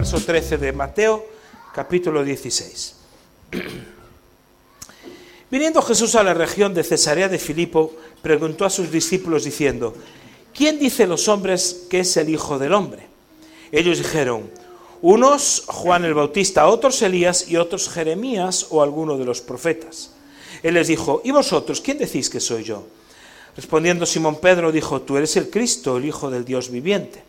[0.00, 1.26] verso 13 de Mateo,
[1.74, 2.94] capítulo 16.
[5.50, 7.92] Viniendo Jesús a la región de Cesarea de Filipo,
[8.22, 9.94] preguntó a sus discípulos diciendo,
[10.54, 13.08] ¿quién dice los hombres que es el Hijo del Hombre?
[13.72, 14.50] Ellos dijeron,
[15.02, 20.12] unos Juan el Bautista, otros Elías y otros Jeremías o alguno de los profetas.
[20.62, 22.86] Él les dijo, ¿y vosotros quién decís que soy yo?
[23.54, 27.28] Respondiendo Simón Pedro dijo, tú eres el Cristo, el Hijo del Dios viviente.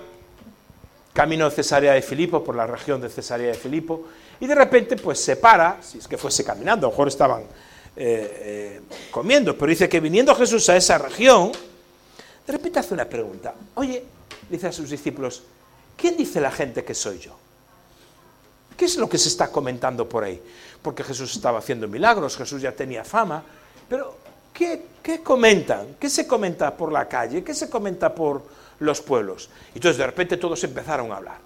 [1.13, 4.07] camino de Cesarea de Filipo, por la región de Cesarea de Filipo,
[4.39, 7.41] y de repente pues se para, si es que fuese caminando, a lo mejor estaban
[7.41, 7.47] eh,
[7.95, 8.81] eh,
[9.11, 11.51] comiendo, pero dice que viniendo Jesús a esa región,
[12.45, 14.03] de repente hace una pregunta, oye,
[14.49, 15.43] dice a sus discípulos,
[15.95, 17.35] ¿quién dice la gente que soy yo?
[18.77, 20.41] ¿Qué es lo que se está comentando por ahí?
[20.81, 23.43] Porque Jesús estaba haciendo milagros, Jesús ya tenía fama,
[23.87, 24.17] pero
[24.53, 25.95] ¿qué, comentan?
[25.99, 27.43] ¿Qué se comenta por la calle?
[27.43, 28.43] ¿Qué se comenta por
[28.79, 29.49] los pueblos?
[29.73, 31.37] Entonces de repente todos empezaron a hablar.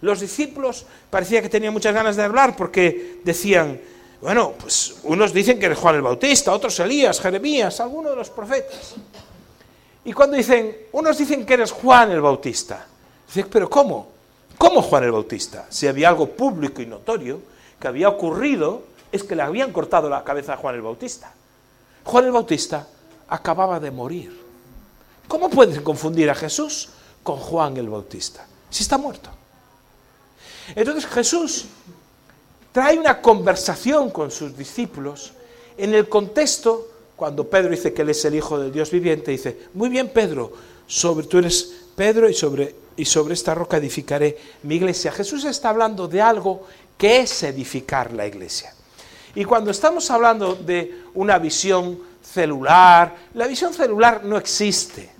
[0.00, 3.80] Los discípulos parecía que tenían muchas ganas de hablar porque decían,
[4.20, 8.30] bueno, pues unos dicen que eres Juan el Bautista, otros Elías, Jeremías, alguno de los
[8.30, 8.94] profetas.
[10.04, 12.86] Y cuando dicen, unos dicen que eres Juan el Bautista,
[13.26, 14.08] dicen, pero ¿cómo?
[14.58, 15.66] ¿Cómo Juan el Bautista?
[15.70, 17.40] Si había algo público y notorio
[17.80, 21.32] que había ocurrido, es que le habían cortado la cabeza a Juan el Bautista.
[22.04, 22.86] Juan el Bautista
[23.28, 24.44] acababa de morir.
[25.26, 26.90] ¿Cómo pueden confundir a Jesús
[27.22, 28.46] con Juan el Bautista?
[28.70, 29.30] Si está muerto.
[30.74, 31.66] Entonces Jesús
[32.72, 35.32] trae una conversación con sus discípulos
[35.76, 39.68] en el contexto, cuando Pedro dice que él es el Hijo del Dios viviente, dice,
[39.74, 40.52] muy bien Pedro,
[40.86, 45.12] sobre, tú eres Pedro y sobre, y sobre esta roca edificaré mi iglesia.
[45.12, 46.66] Jesús está hablando de algo
[46.98, 48.74] que es edificar la iglesia.
[49.34, 55.10] Y cuando estamos hablando de una visión celular, la visión celular no existe.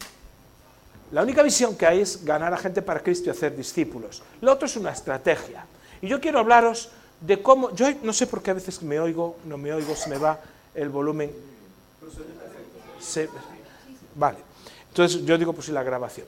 [1.13, 4.23] La única visión que hay es ganar a gente para Cristo y hacer discípulos.
[4.41, 5.65] Lo otro es una estrategia.
[6.01, 9.37] Y yo quiero hablaros de cómo, yo no sé por qué a veces me oigo,
[9.45, 10.41] no me oigo, se me va
[10.75, 11.31] el volumen.
[14.15, 14.39] vale.
[14.89, 16.27] Entonces yo digo, pues sí, la grabación.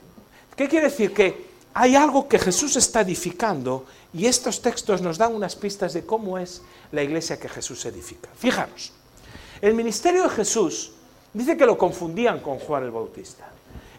[0.57, 1.13] ¿Qué quiere decir?
[1.13, 6.07] Que hay algo que Jesús está edificando y estos textos nos dan unas pistas de
[6.07, 8.31] cómo es la iglesia que Jesús edifica.
[8.35, 8.93] Fijaros,
[9.61, 10.93] el ministerio de Jesús
[11.35, 13.51] dice que lo confundían con Juan el Bautista.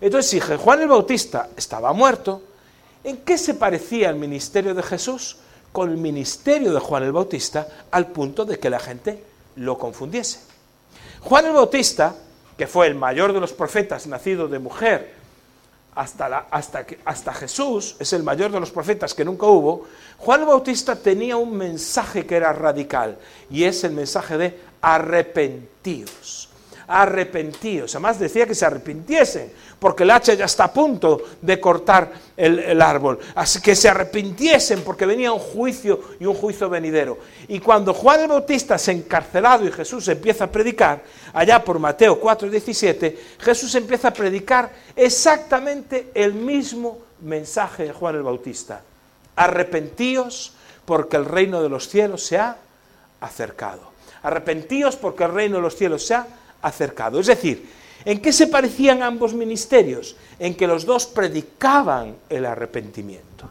[0.01, 2.41] Entonces, si Juan el Bautista estaba muerto,
[3.03, 5.37] ¿en qué se parecía el ministerio de Jesús
[5.71, 9.23] con el ministerio de Juan el Bautista al punto de que la gente
[9.55, 10.39] lo confundiese?
[11.21, 12.15] Juan el Bautista,
[12.57, 15.26] que fue el mayor de los profetas nacido de mujer,
[15.97, 19.87] hasta, hasta, hasta Jesús, es el mayor de los profetas que nunca hubo,
[20.17, 23.17] Juan Bautista tenía un mensaje que era radical,
[23.49, 26.46] y es el mensaje de arrepentidos
[26.87, 27.93] arrepentíos.
[27.95, 32.81] Además decía que se arrepintiesen, porque el hacha ya está a punto de cortar el,
[32.81, 33.19] árbol.
[33.35, 37.17] Así que se arrepintiesen porque venía un juicio y un juicio venidero.
[37.47, 41.03] Y cuando Juan el Bautista es encarcelado y Jesús empieza a predicar,
[41.33, 48.23] allá por Mateo 4:17, Jesús empieza a predicar exactamente el mismo mensaje de Juan el
[48.23, 48.81] Bautista.
[49.35, 50.53] Arrepentíos
[50.85, 52.57] porque el reino de los cielos se ha
[53.19, 53.91] acercado.
[54.23, 56.37] Arrepentíos porque el reino de los cielos se ha acercado.
[56.63, 57.69] Es decir,
[58.05, 60.15] ¿en qué se parecían ambos ministerios?
[60.39, 63.49] En que los dos predicaban el arrepentimiento.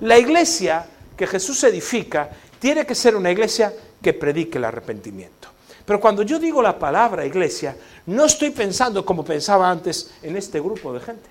[0.00, 0.86] La iglesia
[1.16, 5.48] que Jesús edifica tiene que ser una iglesia que predique el arrepentimiento.
[5.84, 7.76] Pero cuando yo digo la palabra iglesia,
[8.06, 11.28] no estoy pensando como pensaba antes en este grupo de gente.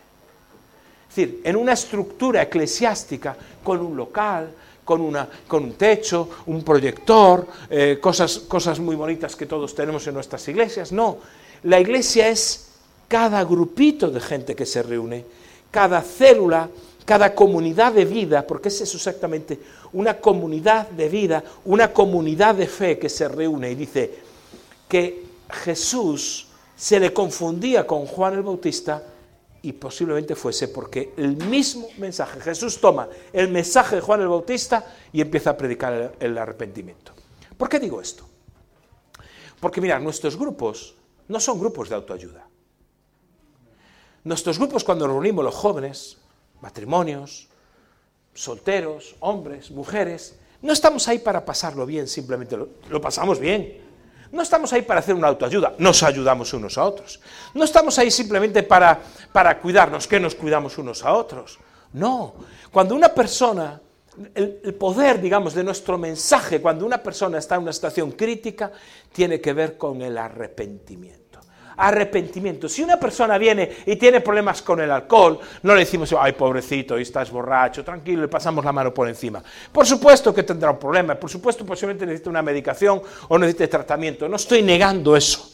[1.09, 4.53] Es decir, en una estructura eclesiástica con un local,
[4.83, 10.05] con, una, con un techo, un proyector, eh, cosas, cosas muy bonitas que todos tenemos
[10.07, 10.91] en nuestras iglesias.
[10.91, 11.17] No,
[11.63, 12.69] la iglesia es
[13.07, 15.25] cada grupito de gente que se reúne,
[15.69, 16.69] cada célula,
[17.05, 19.59] cada comunidad de vida, porque es eso exactamente,
[19.93, 24.13] una comunidad de vida, una comunidad de fe que se reúne y dice
[24.87, 26.47] que Jesús
[26.77, 29.03] se le confundía con Juan el Bautista
[29.63, 34.85] y posiblemente fuese porque el mismo mensaje, Jesús toma el mensaje de Juan el Bautista
[35.13, 37.13] y empieza a predicar el, arrepentimiento.
[37.57, 38.27] ¿Por qué digo esto?
[39.59, 40.95] Porque mirad, nuestros grupos
[41.27, 42.47] no son grupos de autoayuda.
[44.23, 46.17] Nuestros grupos cuando reunimos los jóvenes,
[46.61, 47.47] matrimonios,
[48.33, 53.80] solteros, hombres, mujeres, no estamos ahí para pasarlo bien, simplemente lo, pasamos bien.
[54.31, 57.19] No estamos ahí para hacer una autoayuda, nos ayudamos unos a otros.
[57.53, 58.99] No estamos ahí simplemente para,
[59.31, 61.59] para cuidarnos, que nos cuidamos unos a otros.
[61.93, 62.35] No,
[62.71, 63.81] cuando una persona,
[64.33, 68.71] el, el, poder, digamos, de nuestro mensaje, cuando una persona está en una situación crítica,
[69.11, 71.20] tiene que ver con el arrepentimiento
[71.81, 72.69] arrepentimiento.
[72.69, 76.97] Si una persona viene y tiene problemas con el alcohol, no le decimos, ay pobrecito,
[76.99, 79.43] y estás borracho, tranquilo, le pasamos la mano por encima.
[79.71, 84.29] Por supuesto que tendrá un problema, por supuesto posiblemente necesita una medicación o necesite tratamiento,
[84.29, 85.49] no estoy negando eso.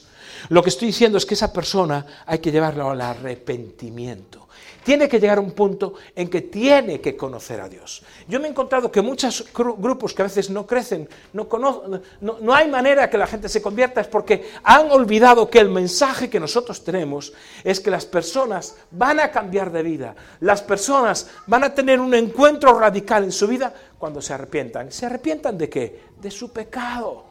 [0.49, 4.46] Lo que estoy diciendo es que esa persona hay que llevarla al arrepentimiento
[4.87, 8.03] tiene que llegar a un punto en que tiene que conocer a Dios.
[8.25, 13.09] Yo me he encontrado que muchos grupos que a veces no crecen, no, hay manera
[13.09, 17.33] que la gente se convierta, es porque han olvidado que el mensaje que nosotros tenemos
[17.65, 22.13] es que las personas van a cambiar de vida, las personas van a tener un
[22.13, 24.89] encuentro radical en su vida cuando se arrepientan.
[24.89, 26.01] ¿Se arrepientan de qué?
[26.17, 27.25] De su pecado.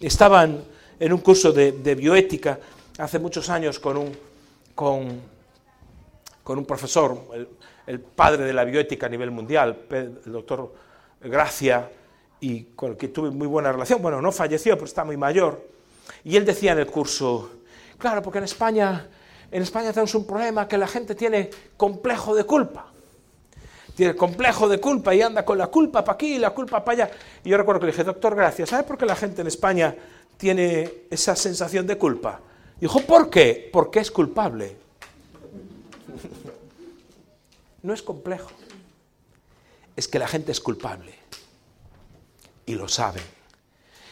[0.00, 0.60] Estaban
[0.98, 2.58] en un curso de, bioética
[2.98, 5.37] hace muchos años con un...
[6.48, 7.14] con un profesor,
[7.86, 10.72] el, padre de la bioética a nivel mundial, el doctor
[11.20, 11.90] Gracia,
[12.40, 14.00] y con el que tuve muy buena relación.
[14.00, 15.62] Bueno, no falleció, pero está muy mayor.
[16.24, 17.50] Y él decía en el curso,
[17.98, 19.10] claro, porque en España,
[19.50, 22.92] en España tenemos un problema que la gente tiene complejo de culpa.
[23.94, 27.04] Tiene complejo de culpa y anda con la culpa para aquí y la culpa para
[27.04, 27.14] allá.
[27.44, 29.94] Y yo recuerdo que le dije, doctor, gracias, ¿sabe por qué la gente en España
[30.38, 32.40] tiene esa sensación de culpa?
[32.80, 33.68] dijo, ¿por qué?
[33.70, 34.87] Porque es culpable.
[37.82, 38.50] No es complejo.
[39.96, 41.14] Es que la gente es culpable.
[42.66, 43.22] Y lo saben.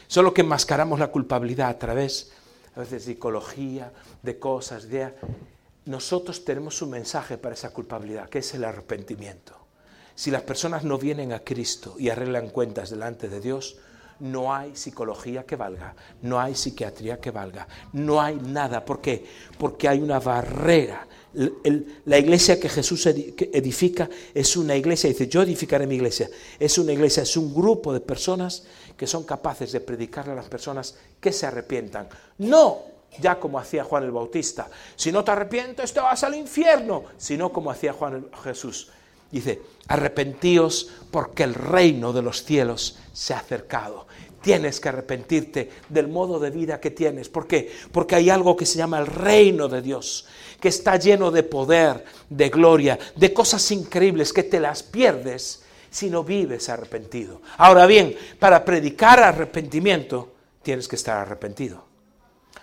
[0.07, 2.33] Solo que enmascaramos la culpabilidad a través,
[2.75, 3.93] a veces, de psicología,
[4.23, 4.87] de cosas.
[5.85, 9.57] Nosotros tenemos un mensaje para esa culpabilidad, que es el arrepentimiento.
[10.15, 13.77] Si las personas no vienen a Cristo y arreglan cuentas delante de Dios,
[14.21, 18.85] no hay psicología que valga, no hay psiquiatría que valga, no hay nada.
[18.85, 19.27] ¿Por qué?
[19.59, 21.07] Porque hay una barrera
[22.05, 26.31] la iglesia que Jesús edifica es una iglesia, dice, yo edificaré mi iglesia.
[26.59, 28.65] Es una iglesia, es un grupo de personas
[28.97, 32.09] que son capaces de predicarle a las personas que se arrepientan.
[32.39, 37.05] No ya como hacía Juan el Bautista, si no te arrepientes te vas al infierno,
[37.17, 38.91] sino como hacía Juan Jesús.
[39.31, 44.07] Dice, arrepentíos porque el reino de los cielos se ha acercado.
[44.47, 47.29] Tienes que arrepentirte del modo de vida que tienes.
[47.29, 47.69] ¿Por qué?
[47.91, 50.25] Porque hay algo que se llama el reino de Dios,
[50.61, 56.11] que está lleno de poder, de gloria, de cosas increíbles que te las pierdes si
[56.11, 57.43] no vives arrepentido.
[57.57, 60.33] Ahora bien, para predicar arrepentimiento,
[60.63, 61.86] tienes que estar arrepentido.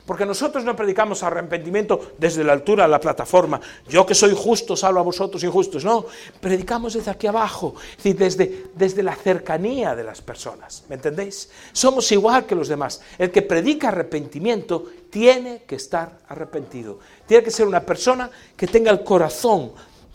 [0.05, 3.61] Porque nosotros no predicamos arrepentimiento desde la altura de la plataforma.
[3.88, 5.85] Yo que soy justo salvo a vosotros injustos.
[5.85, 6.05] No,
[6.41, 10.83] predicamos desde aquí abajo, es decir, desde, desde la cercanía de las personas.
[10.89, 11.50] ¿Me entendéis?
[11.71, 13.01] Somos igual que los demás.
[13.17, 16.99] El que predica arrepentimiento tiene que estar arrepentido.
[17.25, 19.71] Tiene que ser una persona que tenga el corazón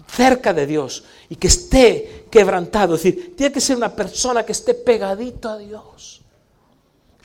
[0.06, 2.96] cerca de Dios y que esté quebrantado.
[2.96, 6.20] Es decir, tiene que ser una persona que esté pegadito a Dios.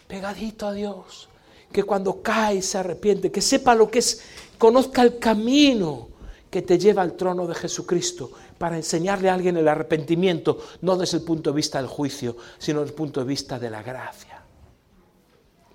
[0.08, 1.30] Pegadito a Dios
[1.74, 4.22] que cuando cae se arrepiente, que sepa lo que es,
[4.58, 6.08] conozca el camino
[6.50, 11.18] que te lleva al trono de Jesucristo para enseñarle a alguien el arrepentimiento, no desde
[11.18, 14.44] el punto de vista del juicio, sino desde el punto de vista de la gracia.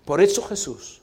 [0.04, 1.02] Por eso Jesús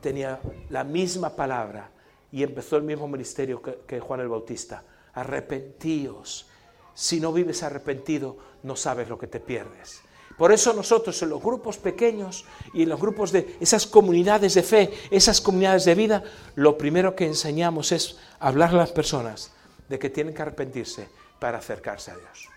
[0.00, 1.90] tenía la misma palabra
[2.30, 4.84] y empezó el mismo ministerio que, que Juan el Bautista.
[5.14, 6.46] Arrepentíos.
[6.94, 10.02] Si no vives arrepentido, no sabes lo que te pierdes.
[10.36, 14.62] Por eso nosotros en los grupos pequeños y en los grupos de esas comunidades de
[14.62, 16.22] fe, esas comunidades de vida,
[16.56, 19.52] lo primero que enseñamos es hablar a las personas
[19.88, 22.48] de que tienen que arrepentirse para acercarse a Dios.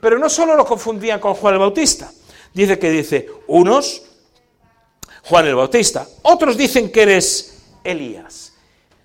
[0.00, 2.10] Pero no solo lo confundían con Juan el Bautista.
[2.54, 4.02] Dice que dice, unos,
[5.24, 8.54] Juan el Bautista, otros dicen que eres Elías.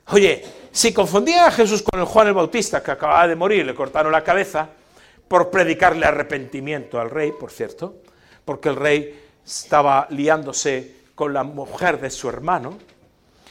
[0.07, 3.73] Oye, si confundían a Jesús con el Juan el Bautista, que acababa de morir, le
[3.73, 4.69] cortaron la cabeza,
[5.33, 7.95] por predicarle arrepentimiento al rey, por cierto,
[8.45, 12.77] porque el rey estaba liándose con la mujer de su hermano,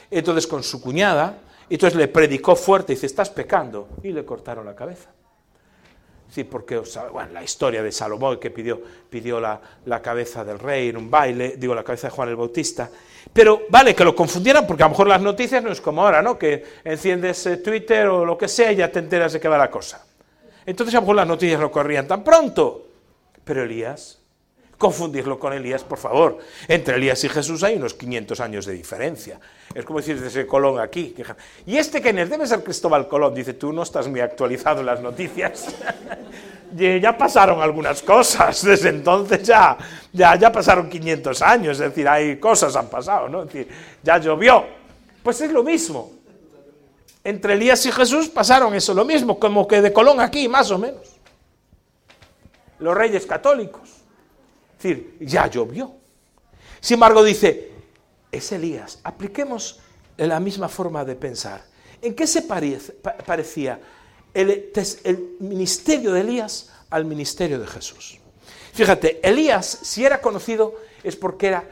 [0.08, 4.64] entonces con su cuñada, entonces le predicó fuerte y dice, estás pecando, y le cortaron
[4.64, 5.10] la cabeza.
[6.30, 10.90] Sí, porque, bueno, la historia de Salomón que pidió, pidió la, la, cabeza del rey
[10.90, 12.88] en un baile, digo, la cabeza de Juan el Bautista.
[13.32, 16.22] Pero vale que lo confundieran, porque a lo mejor las noticias no es como ahora,
[16.22, 16.38] ¿no?
[16.38, 19.58] Que enciendes eh, Twitter o lo que sea y ya te enteras de qué va
[19.58, 20.06] la cosa.
[20.66, 22.87] Entonces a lo las noticias no corrían tan pronto.
[23.45, 24.19] Pero Elías,
[24.78, 26.38] confundirlo con Elías, por favor.
[26.69, 29.40] Entre Elías y Jesús hay unos 500 años de diferencia.
[29.75, 31.14] Es como decir desde Colón aquí.
[31.66, 33.35] Y este que debe ser Cristóbal Colón.
[33.35, 35.75] Dice, tú no estás muy actualizado en las noticias.
[36.75, 39.76] ya pasaron algunas cosas, desde entonces ya,
[40.12, 43.42] ya, ya pasaron 500 años, es decir, hay cosas han pasado, ¿no?
[43.42, 43.69] Es decir,
[44.02, 44.64] ya llovió.
[45.23, 46.21] Pues es lo mismo.
[47.24, 50.78] Entre Elías y Jesús pasaron eso, lo mismo, como que de Colón aquí, más o
[50.78, 51.20] menos.
[52.78, 53.88] Los reyes católicos.
[54.76, 55.94] Es decir, ya llovió.
[56.80, 57.70] Sin embargo, dice,
[58.32, 58.98] es Elías.
[59.04, 59.78] Apliquemos
[60.16, 61.64] la misma forma de pensar.
[62.00, 63.80] ¿En qué se parecía
[64.34, 68.18] el, ministerio de Elías al ministerio de Jesús?
[68.72, 70.74] Fíjate, Elías, si era conocido,
[71.04, 71.64] es porque era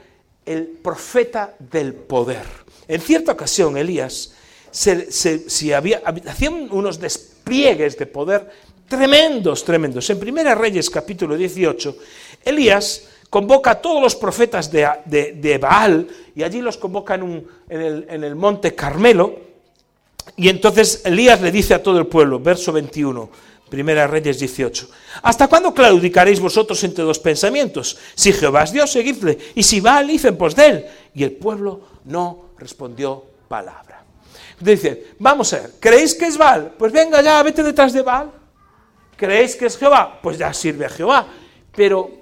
[0.47, 2.47] el profeta del poder.
[2.87, 4.35] En cierta ocasión, Elías
[4.71, 8.51] se, había, hacían unos despliegues de poder
[8.89, 10.11] tremendos, tremendos.
[10.11, 11.97] En Primera Reyes, capítulo 18,
[12.45, 18.75] Elías convoca a todos los profetas de, Baal y allí los convoca en, el, monte
[18.75, 19.51] Carmelo.
[20.37, 23.31] Y entonces Elías le dice a todo el pueblo, verso 21,
[23.71, 24.91] Primera Reyes 18,
[25.23, 27.97] ¿hasta cuándo claudicaréis vosotros entre dos pensamientos?
[28.17, 30.87] Si Jehová es Dios, seguidle, y si Baal, dicen pues de él.
[31.15, 33.90] Y el pueblo no respondió palabra.
[34.61, 36.75] Dice, vamos a ver, ¿creéis que es Baal?
[36.79, 38.31] Pues venga ya, vete detrás de Baal.
[39.17, 40.19] ¿Creéis que es Jehová?
[40.23, 41.27] Pues ya sirve a Jehová.
[41.75, 42.21] Pero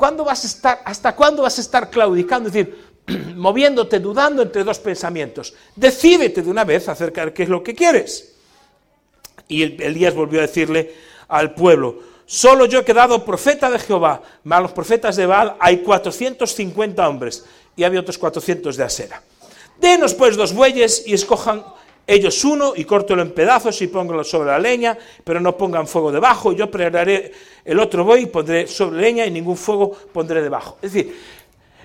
[0.00, 2.48] ¿Cuándo vas a estar, ¿Hasta cuándo vas a estar claudicando?
[2.48, 2.74] Es decir,
[3.36, 5.52] moviéndote, dudando entre dos pensamientos.
[5.76, 8.34] Decídete de una vez acerca de qué es lo que quieres.
[9.46, 10.94] Y Elías volvió a decirle
[11.28, 15.82] al pueblo, solo yo he quedado profeta de Jehová, más los profetas de Baal hay
[15.82, 17.44] 450 hombres
[17.76, 19.22] y había otros 400 de Asera.
[19.78, 21.62] Denos pues dos bueyes y escojan
[22.10, 26.10] ellos uno y córtelo en pedazos y póngalo sobre la leña, pero no pongan fuego
[26.10, 26.52] debajo.
[26.52, 27.30] Yo prepararé
[27.64, 30.76] el otro buey y pondré sobre leña y ningún fuego pondré debajo.
[30.82, 31.16] Es decir,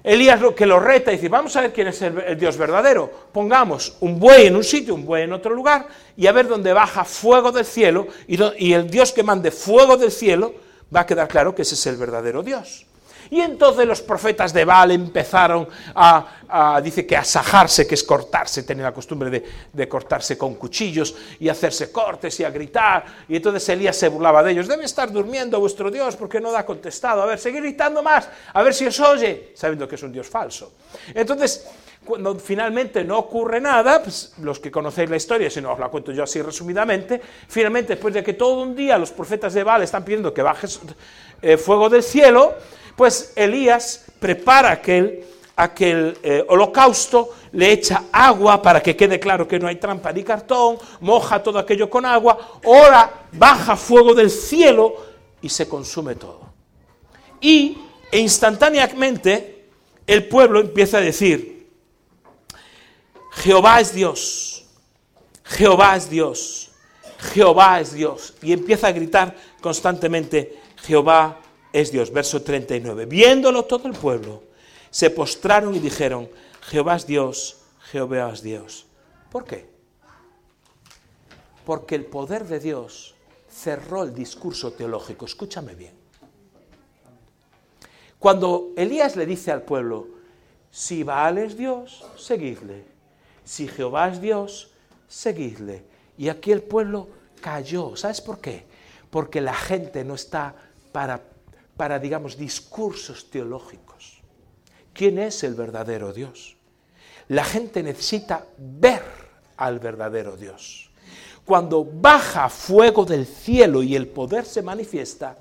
[0.04, 3.12] Elías lo que lo reta y dice, vamos a ver quién es el, Dios verdadero.
[3.32, 6.74] Pongamos un buey en un sitio, un buey en otro lugar, y a ver dónde
[6.74, 10.56] baja fuego del cielo, y, y el Dios que mande fuego del cielo,
[10.96, 12.88] va a quedar claro que ese es el verdadero Dios.
[13.30, 18.64] Y entonces los profetas de Baal empezaron a, dice que a sajarse, que es cortarse,
[18.64, 23.06] tener la costumbre de, cortarse con cuchillos y hacerse cortes y a gritar.
[23.28, 24.68] Y entonces Elías se burlaba de ellos.
[24.68, 27.22] Debe estar durmiendo vuestro Dios porque no da contestado.
[27.22, 30.28] A ver, seguir gritando más, a ver si os oye, sabiendo que es un Dios
[30.28, 30.74] falso.
[31.14, 31.66] Entonces,
[32.06, 35.90] cuando finalmente no ocurre nada, pues, los que conocéis la historia, si no os la
[35.90, 39.82] cuento yo así resumidamente, finalmente después de que todo un día los profetas de Baal
[39.82, 40.68] están pidiendo que baje
[41.42, 42.54] eh, fuego del cielo,
[42.96, 49.60] pues Elías prepara aquel, aquel eh, holocausto, le echa agua para que quede claro que
[49.60, 54.94] no hay trampa ni cartón, moja todo aquello con agua, ora, baja fuego del cielo
[55.42, 56.42] y se consume todo.
[57.42, 57.78] Y
[58.12, 59.66] instantáneamente
[60.08, 61.55] el pueblo empieza a decir,
[63.36, 64.66] Jehová es Dios,
[65.44, 66.72] Jehová es Dios,
[67.20, 68.34] Jehová es Dios.
[68.42, 71.40] Y empieza a gritar constantemente, Jehová
[71.72, 72.12] es Dios.
[72.12, 73.06] Verso 39.
[73.06, 74.44] Viéndolo todo el pueblo,
[74.90, 76.30] se postraron y dijeron,
[76.62, 77.58] Jehová es Dios,
[77.92, 78.86] Jehová es Dios.
[79.32, 79.70] ¿Por qué?
[81.66, 83.16] Porque el poder de Dios
[83.50, 85.26] cerró el discurso teológico.
[85.26, 85.94] Escúchame bien.
[88.20, 90.08] Cuando Elías le dice al pueblo,
[90.72, 92.95] si Baal es Dios, seguidle.
[93.46, 94.72] Si Jehová es Dios,
[95.08, 95.86] seguidle.
[96.18, 97.08] Y aquí el pueblo
[97.40, 97.96] cayó.
[97.96, 98.66] ¿Sabes por qué?
[99.10, 100.54] Porque la gente no está
[100.92, 101.22] para
[101.78, 104.22] para, digamos, discursos teológicos.
[104.94, 106.56] ¿Quién es el verdadero Dios?
[107.28, 109.04] La gente necesita ver
[109.58, 110.90] al verdadero Dios.
[111.44, 115.38] Cuando baja fuego del cielo y el poder se manifiesta,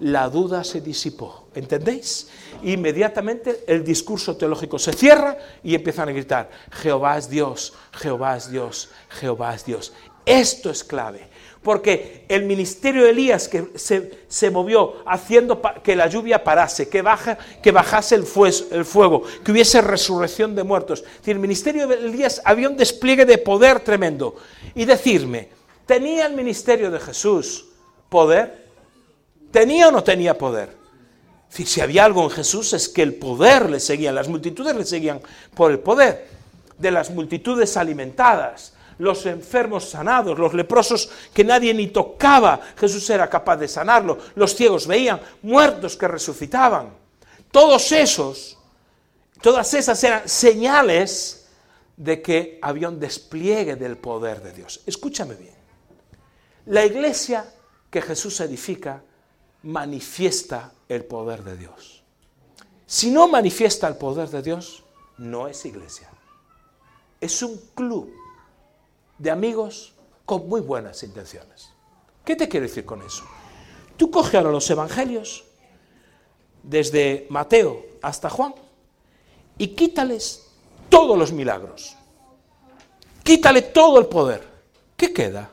[0.00, 1.48] la duda se disipó.
[1.54, 2.28] ¿Entendéis?
[2.62, 8.50] Inmediatamente el discurso teológico se cierra y empiezan a gritar, Jehová es Dios, Jehová es
[8.50, 9.92] Dios, Jehová es Dios.
[10.24, 11.28] Esto es clave
[11.62, 17.36] porque el ministerio de Elías que se, movió haciendo que la lluvia parase, que, baja,
[17.62, 18.24] que bajase el,
[18.70, 21.04] el, fuego, que hubiese resurrección de muertos.
[21.26, 24.36] el ministerio de Elías había un despliegue de poder tremendo.
[24.74, 25.50] Y decirme,
[25.84, 27.66] ¿tenía el ministerio de Jesús
[28.08, 28.67] poder?
[29.50, 30.76] ¿Tenía o no tenía poder?
[31.50, 35.20] Si había algo en Jesús es que el poder le seguía, las multitudes le seguían
[35.54, 36.28] por el poder
[36.76, 43.30] de las multitudes alimentadas, los enfermos sanados, los leprosos que nadie ni tocaba, Jesús era
[43.30, 46.90] capaz de sanarlo, los ciegos veían, muertos que resucitaban.
[47.50, 48.58] Todos esos,
[49.40, 51.46] todas esas eran señales
[51.96, 54.82] de que había un despliegue del poder de Dios.
[54.86, 55.54] Escúchame bien.
[56.66, 57.46] La iglesia
[57.90, 59.02] que Jesús edifica
[59.62, 62.04] manifiesta el poder de Dios.
[62.86, 64.82] si no manifiesta el poder de Dios,
[65.18, 66.08] no es iglesia.
[67.20, 68.10] Es un club
[69.18, 69.92] de amigos
[70.24, 71.70] con muy buenas intenciones.
[72.24, 73.24] ¿Qué te quiero decir con eso?
[73.96, 75.44] Tú coge ahora los evangelios,
[76.62, 78.54] desde Mateo hasta Juan,
[79.58, 80.48] y quítales
[80.88, 81.96] todos los milagros.
[83.22, 84.46] Quítale todo el poder.
[84.96, 85.50] ¿Qué queda?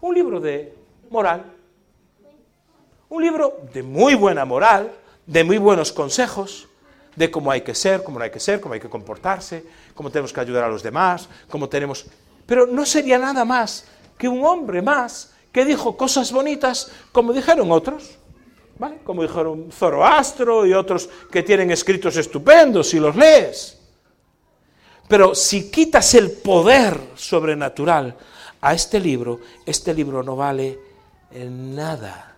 [0.00, 0.76] Un libro de
[1.10, 1.56] moral.
[3.12, 4.90] Un libro de muy buena moral,
[5.26, 6.66] de muy buenos consejos,
[7.14, 10.10] de cómo hay que ser, cómo no hay que ser, cómo hay que comportarse, cómo
[10.10, 12.06] tenemos que ayudar a los demás, cómo tenemos...
[12.46, 13.84] Pero no sería nada más
[14.16, 18.16] que un hombre más que dijo cosas bonitas como dijeron otros,
[18.78, 19.00] ¿vale?
[19.04, 23.78] Como dijeron Zoroastro y otros que tienen escritos estupendos si los lees.
[25.06, 28.16] Pero si quitas el poder sobrenatural
[28.62, 30.78] a este libro, este libro no vale
[31.50, 32.31] nada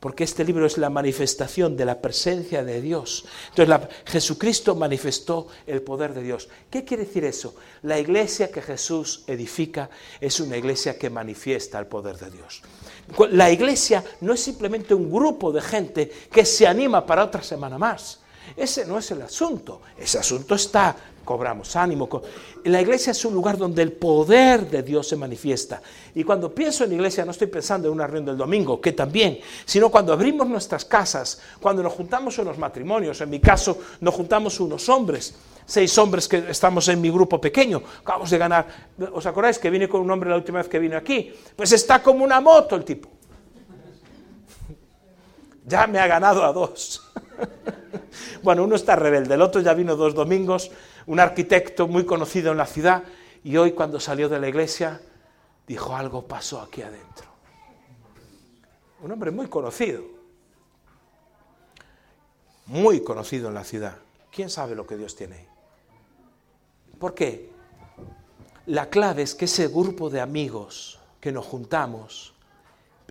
[0.00, 3.26] porque este libro es la manifestación de la presencia de Dios.
[3.50, 6.48] Entonces Jesucristo manifestó el poder de Dios.
[6.70, 7.54] ¿Qué quiere decir eso?
[7.82, 9.90] La iglesia que Jesús edifica
[10.20, 12.62] es una iglesia que manifiesta el poder de Dios.
[13.30, 17.76] La iglesia no es simplemente un grupo de gente que se anima para otra semana
[17.76, 18.20] más.
[18.56, 19.82] Ese no es el asunto.
[19.98, 22.08] Ese asunto está cobramos ánimo.
[22.64, 25.80] La iglesia es un lugar donde el poder de Dios se manifiesta.
[26.14, 29.40] Y cuando pienso en iglesia no estoy pensando en una reunión del domingo, que también,
[29.64, 34.58] sino cuando abrimos nuestras casas, cuando nos juntamos unos matrimonios, en mi caso nos juntamos
[34.60, 35.34] unos hombres,
[35.64, 38.66] seis hombres que estamos en mi grupo pequeño, acabamos de ganar,
[39.12, 41.32] ¿os acordáis que vine con un hombre la última vez que vine aquí?
[41.54, 43.08] Pues está como una moto el tipo.
[45.66, 47.12] Ya me ha ganado a dos.
[48.42, 50.70] bueno, uno está rebelde, el otro ya vino dos domingos,
[51.06, 53.04] un arquitecto muy conocido en la ciudad,
[53.42, 55.00] y hoy cuando salió de la iglesia
[55.66, 57.26] dijo algo pasó aquí adentro.
[59.02, 60.04] Un hombre muy conocido,
[62.66, 63.96] muy conocido en la ciudad.
[64.30, 65.48] ¿Quién sabe lo que Dios tiene ahí?
[66.98, 67.50] ¿Por qué?
[68.66, 72.29] La clave es que ese grupo de amigos que nos juntamos,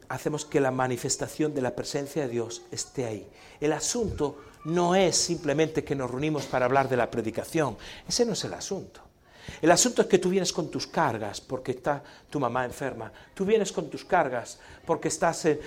[0.10, 3.28] hacemos que la manifestación de la presencia de Dios esté ahí.
[3.62, 8.34] El asunto no es simplemente que nos reunimos para hablar de la predicación, ese no
[8.34, 9.09] es el asunto.
[9.62, 13.12] El asunto es que tú vienes con tus cargas porque está tu mamá enferma.
[13.34, 15.60] Tú vienes con tus cargas porque estás el,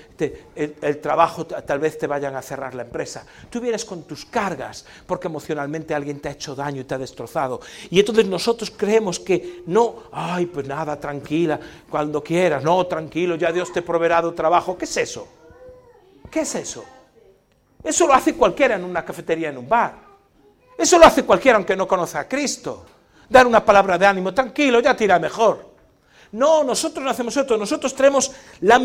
[0.57, 3.25] el, trabajo tal vez te vayan a cerrar la empresa.
[3.51, 6.99] Tú vienes con tus cargas porque emocionalmente alguien te ha hecho daño y te ha
[6.99, 7.61] destrozado.
[7.91, 13.53] Y entonces nosotros creemos que no, ay, pues nada, tranquila, cuando quieras, no, tranquilo, ya
[13.53, 14.77] Dios te proveerá de trabajo.
[14.77, 15.29] ¿Qué es eso?
[16.31, 16.85] ¿Qué es eso?
[17.83, 19.95] Eso lo hace cualquiera en una cafetería, en un bar.
[20.79, 22.87] Eso lo hace cualquiera aunque no conoce a Cristo
[23.33, 25.73] dar una palabra de ánimo, tranquilo, ya te irá mejor.
[26.33, 28.79] No, nosotros no hacemos esto, nosotros tenemos la,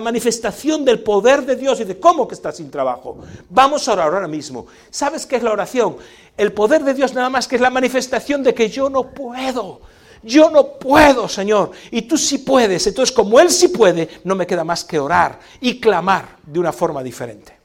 [0.00, 3.18] manifestación del poder de Dios y de cómo que estás sin trabajo.
[3.48, 4.66] Vamos a orar ahora mismo.
[4.90, 5.96] ¿Sabes qué es la oración?
[6.36, 9.80] El poder de Dios nada más que es la manifestación de que yo no puedo.
[10.22, 12.86] Yo no puedo, Señor, y tú sí puedes.
[12.86, 16.72] Entonces, como Él sí puede, no me queda más que orar y clamar de una
[16.72, 17.57] forma diferente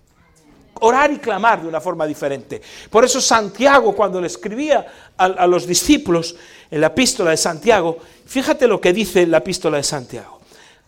[0.84, 2.62] orar y clamar de una forma diferente.
[2.90, 4.86] Por eso Santiago, cuando le escribía
[5.18, 6.36] a, los discípulos
[6.70, 10.42] en la epístola de Santiago, fíjate lo que dice la epístola de Santiago.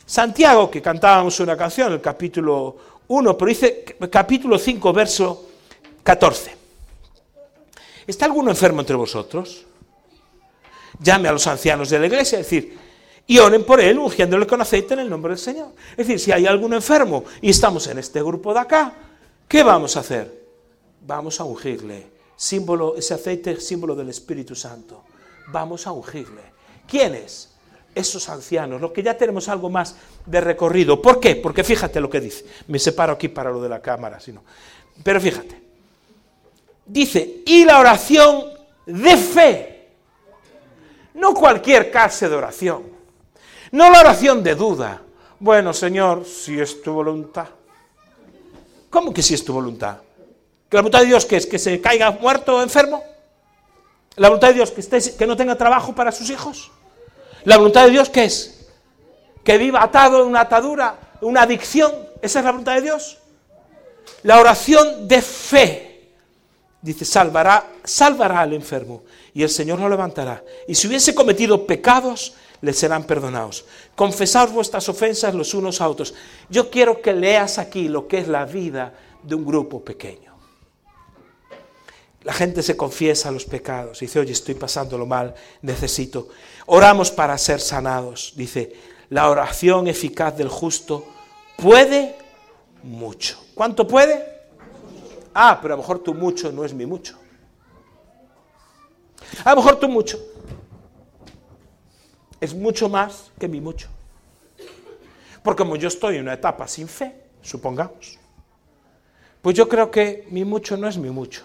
[0.06, 2.76] Santiago, que cantábamos una canción, el capítulo
[3.08, 5.50] 1, pero dice capítulo 5, verso
[6.04, 6.56] 14.
[8.06, 9.66] ¿Está alguno enfermo entre vosotros?
[11.00, 12.78] Llame a los ancianos de la iglesia, es decir,
[13.28, 15.70] y oren por él, ungiéndole con aceite en el nombre del Señor.
[15.92, 18.94] Es decir, si hay alguno enfermo y estamos en este grupo de acá,
[19.48, 20.46] ¿Qué vamos a hacer?
[21.02, 22.08] Vamos a ungirle.
[22.36, 25.04] Símbolo, ese aceite es símbolo del Espíritu Santo.
[25.48, 26.42] Vamos a ungirle.
[26.88, 27.52] ¿Quiénes?
[27.94, 31.02] Esos ancianos, los que ya tenemos algo más de recorrido.
[31.02, 31.38] ¿Por qué?
[31.38, 32.46] Porque fíjate lo que dice.
[32.68, 34.44] Me separo aquí para lo de la cámara, sino.
[35.02, 35.62] Pero fíjate.
[36.86, 38.46] Dice, y la oración
[38.86, 39.88] de fe.
[41.14, 42.84] No cualquier clase de oración.
[43.72, 45.02] No la oración de duda.
[45.40, 47.48] Bueno, Señor, si es tu voluntad.
[48.96, 49.98] ¿Cómo que si es tu voluntad?
[50.70, 51.46] ¿Que la voluntad de Dios que es?
[51.46, 53.04] ¿Que se caiga muerto o enfermo?
[54.16, 54.82] ¿La voluntad de Dios que,
[55.18, 56.72] que no tenga trabajo para sus hijos?
[57.44, 58.70] ¿La voluntad de Dios qué es?
[59.44, 61.92] ¿Que viva atado en una atadura, una adicción?
[62.22, 63.18] ¿Esa es la voluntad de Dios?
[64.24, 66.12] La oración de fe,
[66.82, 69.04] dice, salvará, salvará al enfermo
[69.34, 70.42] y el Señor lo levantará.
[70.70, 73.64] Y si hubiese cometido pecados, les serán perdonados.
[73.96, 76.16] Confesaos vuestras ofensas los unos a otros.
[76.50, 80.34] Yo quiero que leas aquí lo que es la vida de un grupo pequeño.
[82.24, 86.30] La gente se confiesa los pecados, dice, oye, estoy pasándolo mal, necesito.
[86.66, 88.74] Oramos para ser sanados, dice,
[89.12, 91.06] la oración eficaz del justo
[91.58, 92.16] puede
[92.82, 93.38] mucho.
[93.54, 94.26] ¿Cuánto puede?
[95.36, 97.16] Ah, pero a lo mejor tu mucho no es mi mucho.
[99.44, 100.35] A lo mejor tu mucho
[102.40, 103.88] es mucho más que mi mucho.
[105.44, 108.18] Porque como yo estoy en una etapa sin fe, supongamos,
[109.42, 111.44] pues yo creo que mi mucho no es mi mucho.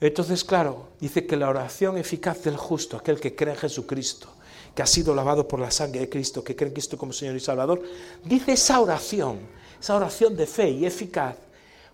[0.00, 4.28] Entonces, claro, dice que la oración eficaz del justo, aquel que cree en Jesucristo,
[4.74, 7.36] que ha sido lavado por la sangre de Cristo, que cree en Cristo como Señor
[7.36, 7.82] y Salvador,
[8.24, 9.40] dice esa oración,
[9.78, 11.36] esa oración de fe y eficaz,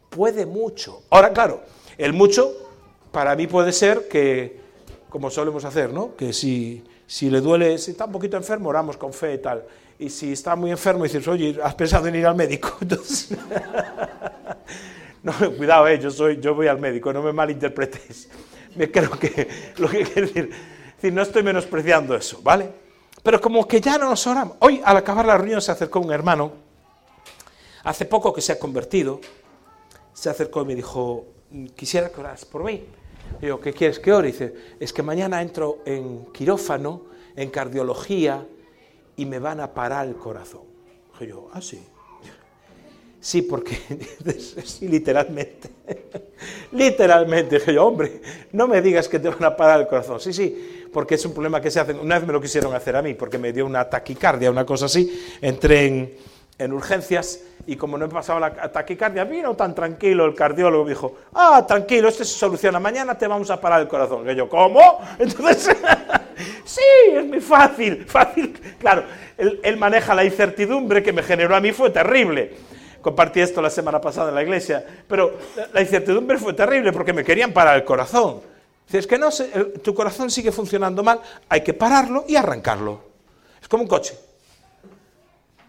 [0.08, 1.02] puede mucho.
[1.10, 1.62] Ahora, claro,
[1.98, 2.52] el mucho
[3.10, 4.60] para mí puede ser que,
[5.08, 6.14] como solemos hacer, ¿no?
[6.14, 9.64] Que si, si le duele, si está un poquito enfermo, oramos con fe y tal.
[9.98, 12.76] Y si está muy enfermo, dices, oye, ¿has pensado en ir al médico?
[15.22, 18.28] No, cuidado, eh, yo, soy, yo voy al médico, no me malinterpretéis.
[18.76, 20.50] Me creo que lo que quiero decir,
[20.94, 22.70] decir, no estoy menospreciando eso, ¿vale?
[23.24, 24.56] Pero como que ya no nos oramos.
[24.60, 26.52] Hoy, al acabar la reunión, se acercó un hermano,
[27.82, 29.20] hace poco que se ha convertido,
[30.12, 31.26] se acercó y me dijo,
[31.74, 32.84] quisiera que oras por mí.
[33.40, 34.28] Digo, ¿qué quieres que ore?
[34.28, 37.02] Dice, es que mañana entro en quirófano,
[37.34, 38.46] en cardiología,
[39.16, 40.62] y me van a parar el corazón.
[41.12, 41.82] Dije yo, ah, sí.
[43.20, 43.76] Sí, porque,
[44.64, 45.70] sí, literalmente,
[46.72, 48.20] literalmente, dije yo, hombre,
[48.52, 50.20] no me digas que te van a parar el corazón.
[50.20, 52.94] Sí, sí, porque es un problema que se hace, una vez me lo quisieron hacer
[52.94, 56.14] a mí, porque me dio una taquicardia, una cosa así, entré en,
[56.58, 60.90] en urgencias y como no he pasado la taquicardia, vino tan tranquilo el cardiólogo, me
[60.90, 64.28] dijo, ah, tranquilo, esto se soluciona, mañana te vamos a parar el corazón.
[64.30, 65.00] Y yo, ¿cómo?
[65.18, 65.76] Entonces,
[66.64, 66.80] sí,
[67.12, 68.52] es muy fácil, fácil.
[68.78, 69.04] Claro,
[69.36, 74.00] él, maneja la incertidumbre que me generó a mí, fue terrible compartí esto la semana
[74.00, 75.38] pasada en la iglesia, pero
[75.72, 78.40] la incertidumbre fue terrible porque me querían parar el corazón.
[78.84, 79.28] Dice, es que no,
[79.80, 83.00] tu corazón sigue funcionando mal, hay que pararlo y arrancarlo.
[83.62, 84.18] Es como un coche.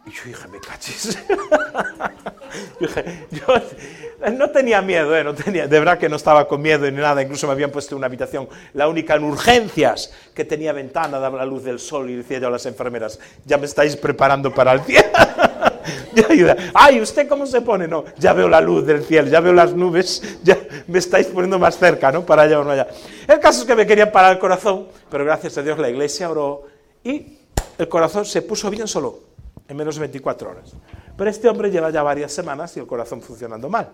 [0.08, 1.18] Y yo dije, me cachis.
[2.80, 2.88] yo,
[3.30, 5.22] yo no tenía miedo, ¿eh?
[5.22, 7.94] no tenía, de verdad que no estaba con miedo ni nada, incluso me habían puesto
[7.98, 12.16] una habitación, la única en urgencias que tenía ventana, daba la luz del sol y
[12.16, 15.10] decía yo a las enfermeras, ya me estáis preparando para el cielo.
[16.74, 17.86] Ay, ¿usted cómo se pone?
[17.86, 21.60] No, ya veo la luz del cielo, ya veo las nubes, ya me estáis poniendo
[21.60, 22.26] más cerca, ¿no?
[22.26, 22.88] Para allá o no allá.
[23.28, 26.30] El caso es que me querían parar el corazón, pero gracias a Dios la iglesia
[26.30, 26.64] oró
[27.04, 27.40] y
[27.78, 29.28] el corazón se puso bien solo
[29.68, 30.74] en menos de 24 horas.
[31.16, 33.92] Pero este hombre lleva ya varias semanas y el corazón funcionando mal.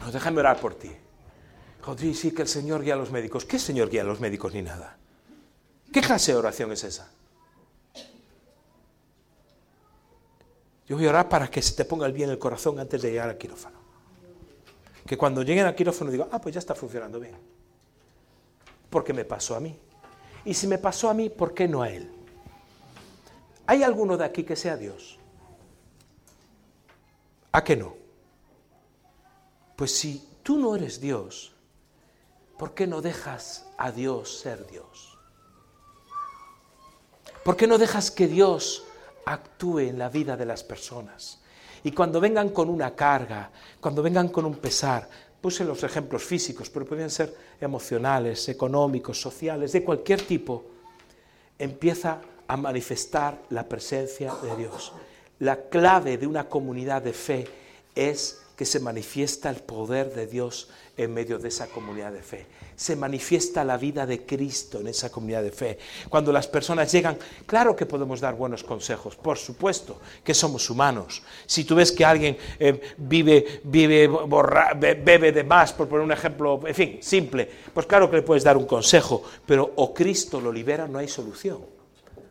[0.00, 0.90] No, déjame orar por ti.
[1.82, 3.44] Joder, sí que el Señor guía a los médicos.
[3.44, 4.96] ¿Qué Señor guía a los médicos ni nada?
[5.92, 7.10] ¿Qué clase de oración es esa?
[10.86, 13.10] Yo voy a orar para que se te ponga el bien el corazón antes de
[13.10, 13.78] llegar al quirófano.
[15.06, 17.36] Que cuando lleguen al quirófano diga, ah, pues ya está funcionando bien.
[18.88, 19.78] Porque me pasó a mí.
[20.44, 22.10] Y si me pasó a mí, ¿por qué no a él?
[23.68, 25.18] ¿Hay alguno de aquí que sea Dios?
[27.52, 27.94] ¿A qué no?
[29.76, 31.52] Pues si tú no eres Dios,
[32.56, 35.18] ¿por qué no dejas a Dios ser Dios?
[37.44, 38.84] ¿Por qué no dejas que Dios
[39.26, 41.42] actúe en la vida de las personas?
[41.84, 43.50] Y cuando vengan con una carga,
[43.82, 45.10] cuando vengan con un pesar,
[45.42, 50.64] puse los ejemplos físicos, pero pueden ser emocionales, económicos, sociales, de cualquier tipo,
[51.58, 54.92] empieza a manifestar la presencia de Dios.
[55.38, 57.46] La clave de una comunidad de fe
[57.94, 62.44] es que se manifiesta el poder de Dios en medio de esa comunidad de fe.
[62.74, 65.78] Se manifiesta la vida de Cristo en esa comunidad de fe.
[66.08, 71.22] Cuando las personas llegan, claro que podemos dar buenos consejos, por supuesto que somos humanos.
[71.46, 76.60] Si tú ves que alguien eh, vive, vive bebe de más, por poner un ejemplo,
[76.66, 80.50] en fin, simple, pues claro que le puedes dar un consejo, pero o Cristo lo
[80.50, 81.77] libera, no hay solución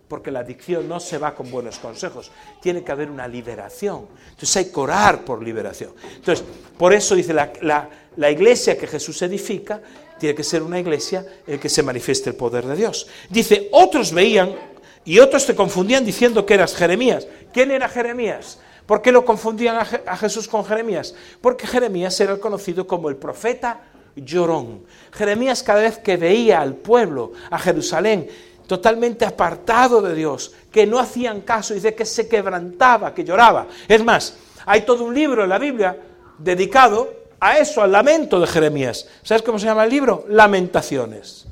[0.07, 4.07] porque la adicción no se va con buenos consejos, tiene que haber una liberación.
[4.29, 5.93] Entonces hay que orar por liberación.
[6.15, 6.45] Entonces,
[6.77, 7.89] por eso dice la,
[8.31, 9.81] iglesia que Jesús edifica,
[10.19, 13.07] tiene que ser una iglesia en que se manifieste el poder de Dios.
[13.29, 14.55] Dice, otros veían
[15.03, 17.27] y otros te confundían diciendo que eras Jeremías.
[17.53, 18.59] ¿Quién era Jeremías?
[18.85, 21.13] ¿Por qué lo confundían a, Jesús con Jeremías?
[21.41, 23.81] Porque Jeremías era conocido como el profeta
[24.15, 24.85] llorón.
[25.11, 28.29] Jeremías cada vez que veía al pueblo, a Jerusalén,
[28.67, 33.67] totalmente apartado de Dios, que no hacían caso, dice que se quebrantaba, que lloraba.
[33.87, 35.97] Es más, hay todo un libro en la Biblia
[36.37, 39.07] dedicado a eso, al lamento de Jeremías.
[39.23, 40.25] ¿Sabes cómo se llama el libro?
[40.27, 41.47] Lamentaciones.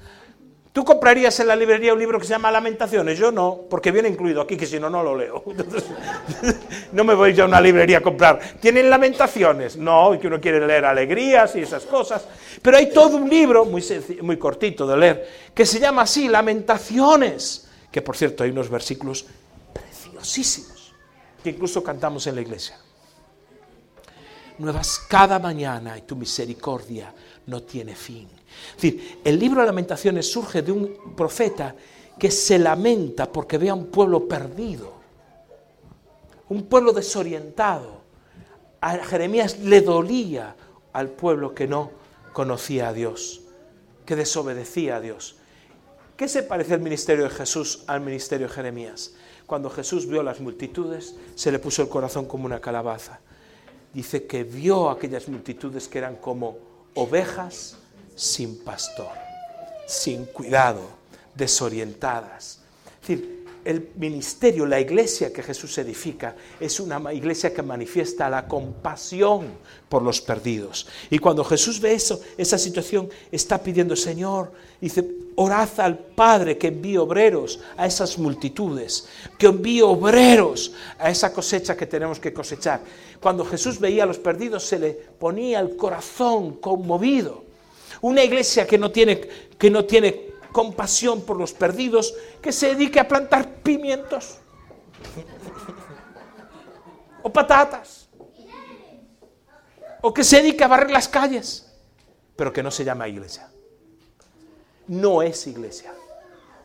[0.75, 3.17] ¿Tú comprarías en la librería un libro que se llama Lamentaciones?
[3.17, 5.41] Yo no, porque viene incluido aquí, que si no, no lo leo.
[6.91, 8.41] no me voy yo a una librería a comprar.
[8.59, 9.77] ¿Tienen Lamentaciones?
[9.77, 12.27] No, y que uno quiere leer alegrías y esas cosas.
[12.61, 13.83] Pero hay todo un libro, muy,
[14.21, 17.67] muy cortito de leer, que se llama así, Lamentaciones.
[17.91, 19.25] Que por cierto, hay unos versículos
[19.73, 20.93] preciosísimos,
[21.43, 22.77] que incluso cantamos en la iglesia.
[24.57, 27.13] nuevas cada mañana y tu misericordia
[27.47, 28.27] no tiene fin.
[28.75, 31.75] Es decir, el libro de lamentaciones surge de un profeta
[32.17, 34.93] que se lamenta porque ve a un pueblo perdido,
[36.49, 38.03] un pueblo desorientado.
[38.81, 40.55] A Jeremías le dolía
[40.93, 41.91] al pueblo que no
[42.35, 43.43] conocía a Dios,
[44.05, 45.37] que desobedecía a Dios.
[46.17, 49.13] ¿Qué se parece el ministerio de Jesús al ministerio de Jeremías?
[49.45, 53.21] Cuando Jesús vio las multitudes, se le puso el corazón como una calabaza.
[53.93, 56.57] Dice que vio aquellas multitudes que eran como
[56.95, 57.77] ovejas
[58.17, 59.13] sin pastor,
[59.87, 60.81] sin cuidado,
[61.35, 62.59] desorientadas.
[63.01, 68.47] Es decir, el ministerio, la iglesia que Jesús edifica, es una iglesia que manifiesta la
[68.47, 69.47] compasión
[69.89, 70.87] por los perdidos.
[71.09, 75.03] Y cuando Jesús ve eso, esa situación, está pidiendo, Señor, dice,
[75.35, 81.75] orad al Padre que envíe obreros a esas multitudes, que envíe obreros a esa cosecha
[81.75, 82.81] que tenemos que cosechar.
[83.19, 87.43] Cuando Jesús veía a los perdidos, se le ponía el corazón conmovido.
[88.01, 89.21] Una iglesia que no tiene,
[89.57, 90.24] que no tiene
[90.55, 94.37] compasión por los perdidos, que se dedique a plantar pimientos
[97.21, 98.07] o patatas,
[100.01, 101.69] o que se dedique a barrer las calles,
[102.37, 103.51] pero que no se llama iglesia.
[104.87, 105.93] No es iglesia.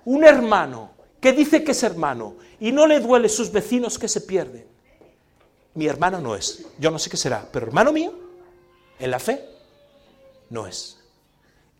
[0.04, 4.20] Un hermano que dice que es hermano y no le duele sus vecinos que se
[4.20, 4.68] pierden.
[5.74, 6.64] Mi hermano no es.
[6.78, 8.12] Yo no sé qué será, pero hermano mío,
[9.00, 9.44] en la fe,
[10.48, 10.96] no es.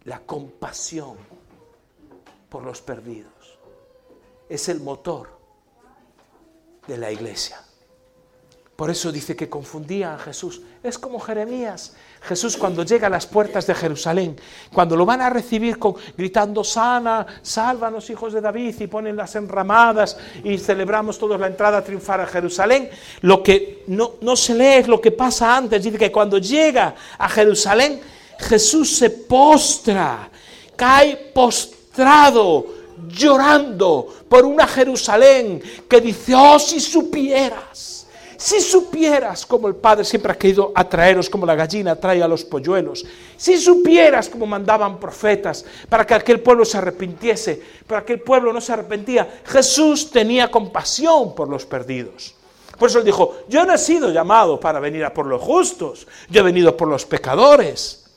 [0.02, 1.16] La compasión
[2.50, 3.58] por los perdidos.
[4.48, 5.28] Es el motor
[6.86, 7.62] de la iglesia.
[8.74, 10.62] Por eso dice que confundía a Jesús.
[10.82, 11.94] Es como Jeremías.
[12.22, 14.40] Jesús cuando llega a las puertas de Jerusalén,
[14.72, 19.36] cuando lo van a recibir con, gritando, sana, sálvanos hijos de David, y ponen las
[19.36, 22.88] enramadas y celebramos todos la entrada a triunfar a Jerusalén,
[23.20, 25.84] lo que no, no se lee es lo que pasa antes.
[25.84, 28.00] Dice que cuando llega a Jerusalén,
[28.38, 30.30] Jesús se postra,
[30.74, 31.79] cae postrado
[33.08, 40.32] llorando por una Jerusalén que dice, oh, si supieras, si supieras como el Padre siempre
[40.32, 43.04] ha querido atraeros como la gallina atrae a los polluelos,
[43.36, 48.52] si supieras como mandaban profetas para que aquel pueblo se arrepintiese, para que el pueblo
[48.52, 52.34] no se arrepentía, Jesús tenía compasión por los perdidos.
[52.78, 56.06] Por eso él dijo, yo no he sido llamado para venir a por los justos,
[56.30, 58.09] yo he venido por los pecadores.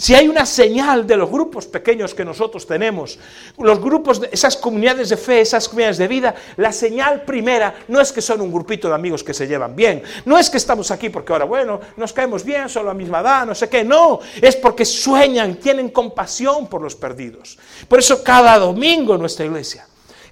[0.00, 3.18] Si hay una señal de los grupos pequeños que nosotros tenemos,
[3.58, 8.00] los grupos, de esas comunidades de fe, esas comunidades de vida, la señal primera no
[8.00, 10.90] es que son un grupito de amigos que se llevan bien, no es que estamos
[10.90, 14.20] aquí porque ahora, bueno, nos caemos bien, son la misma edad, no sé qué, no,
[14.40, 17.58] es porque sueñan, tienen compasión por los perdidos.
[17.86, 19.86] Por eso cada domingo en nuestra iglesia,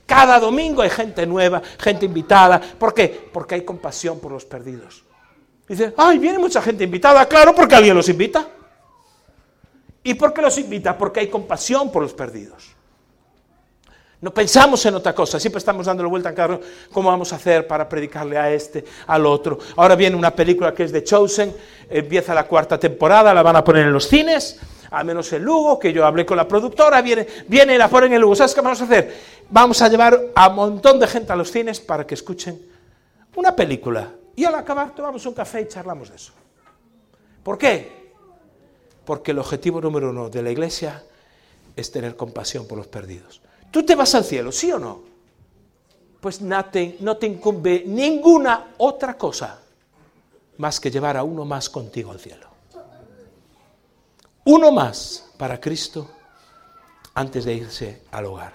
[0.06, 2.58] cada domingo hay gente nueva, gente invitada.
[2.58, 3.28] ¿Por qué?
[3.30, 5.04] Porque hay compasión por los perdidos.
[5.68, 8.48] Dice, ay, viene mucha gente invitada, claro, porque alguien los invita.
[10.08, 10.96] ¿Y por qué los invita?
[10.96, 12.74] Porque hay compasión por los perdidos.
[14.22, 16.58] No pensamos en otra cosa, siempre estamos dándole vuelta a cada
[16.90, 19.58] cómo vamos a hacer para predicarle a este, al otro.
[19.76, 21.54] Ahora viene una película que es de Chosen,
[21.90, 24.58] empieza la cuarta temporada, la van a poner en los cines,
[24.90, 28.10] a menos en Lugo, que yo hablé con la productora, viene, viene y la ponen
[28.14, 28.34] en Lugo.
[28.34, 29.14] ¿Sabes qué vamos a hacer?
[29.50, 32.58] Vamos a llevar a un montón de gente a los cines para que escuchen
[33.36, 34.10] una película.
[34.34, 36.32] Y al acabar tomamos un café y charlamos de eso.
[37.42, 37.98] ¿Por qué?
[39.08, 41.02] Porque el objetivo número uno de la iglesia
[41.74, 43.40] es tener compasión por los perdidos.
[43.70, 45.00] ¿Tú te vas al cielo, sí o no?
[46.20, 49.60] Pues no te, no te incumbe ninguna otra cosa
[50.58, 52.48] más que llevar a uno más contigo al cielo.
[54.44, 56.10] Uno más para Cristo
[57.14, 58.52] antes de irse al hogar.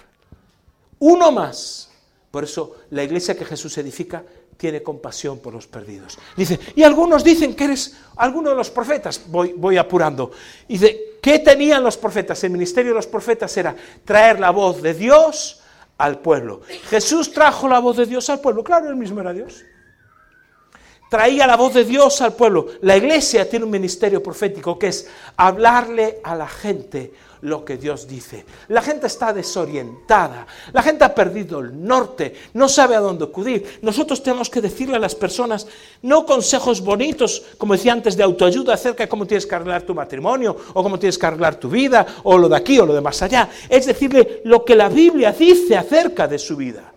[1.00, 1.90] Uno más.
[2.30, 4.24] Por eso la iglesia que Jesús edifica
[4.58, 6.18] tiene compasión por los perdidos.
[6.36, 9.22] Dice, y algunos dicen que eres alguno de los profetas.
[9.28, 10.32] Voy, voy apurando.
[10.68, 12.44] Dice, ¿qué tenían los profetas?
[12.44, 15.62] El ministerio de los profetas era traer la voz de Dios
[15.98, 16.62] al pueblo.
[16.90, 18.64] Jesús trajo la voz de Dios al pueblo.
[18.64, 19.64] Claro, él mismo era Dios.
[21.10, 22.68] Traía la voz de Dios al pueblo.
[22.82, 27.14] La iglesia tiene un ministerio profético que es hablarle a la gente
[27.44, 28.46] lo que Dios dice.
[28.70, 33.80] La gente está desorientada, la gente ha perdido el norte, no sabe a dónde acudir.
[33.82, 35.68] Nosotros tenemos que decirle a las personas,
[36.02, 39.94] no consejos bonitos, como decía antes, de autoayuda acerca de cómo tienes que arreglar tu
[39.94, 43.02] matrimonio, o cómo tienes que arreglar tu vida, o lo de aquí, o lo de
[43.02, 43.50] más allá.
[43.68, 46.94] Es decirle lo que la Biblia dice acerca de su vida.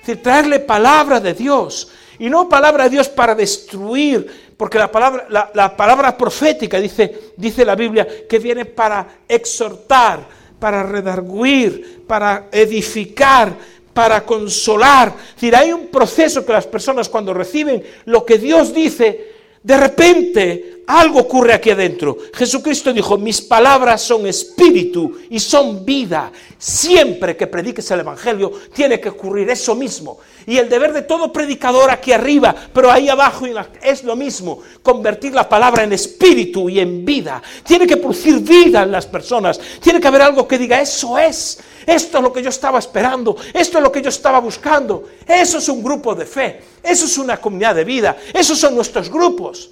[0.00, 4.90] Es decir, traerle palabra de Dios, y no palabra de Dios para destruir, porque la
[4.90, 10.20] palabra, la, palabra profética, dice, dice la Biblia, que viene para exhortar,
[10.58, 13.52] para redarguir, para edificar,
[13.92, 15.14] para consolar.
[15.28, 19.76] Es decir, hay un proceso que las personas cuando reciben lo que Dios dice, de
[19.76, 22.16] repente algo ocurre aquí adentro.
[22.32, 26.30] Jesucristo dijo, mis palabras son espíritu y son vida.
[26.58, 30.18] Siempre que prediques el Evangelio tiene que ocurrir eso mismo.
[30.46, 33.46] Y el deber de todo predicador aquí arriba, pero ahí abajo
[33.82, 37.42] es lo mismo, convertir la palabra en espíritu y en vida.
[37.64, 39.60] Tiene que producir vida en las personas.
[39.80, 41.58] Tiene que haber algo que diga, eso es.
[41.84, 45.04] Esto es lo que yo estaba esperando, esto es lo que yo estaba buscando.
[45.26, 49.08] Eso es un grupo de fe, eso es una comunidad de vida, esos son nuestros
[49.08, 49.70] grupos.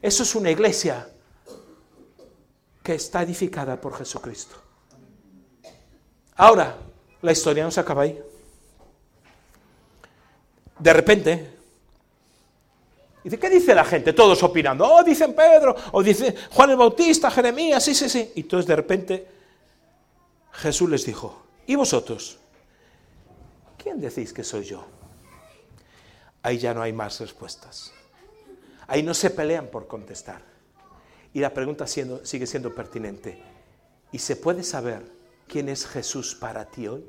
[0.00, 1.08] Eso es una iglesia
[2.82, 4.56] que está edificada por Jesucristo.
[6.36, 6.76] Ahora,
[7.20, 8.18] la historia no se acaba ahí.
[10.78, 11.50] De repente,
[13.24, 14.12] ¿y de qué dice la gente?
[14.12, 14.86] Todos opinando.
[14.86, 18.32] Oh, dicen Pedro, o dice Juan el Bautista, Jeremías, sí, sí, sí.
[18.36, 19.28] Y entonces de repente
[20.52, 22.38] Jesús les dijo, ¿y vosotros?
[23.76, 24.86] ¿Quién decís que soy yo?
[26.42, 27.92] Ahí ya no hay más respuestas.
[28.88, 30.42] Ahí no se pelean por contestar.
[31.32, 33.40] Y la pregunta sigue siendo pertinente.
[34.10, 35.04] ¿Y se puede saber
[35.46, 37.08] quién es Jesús para ti hoy?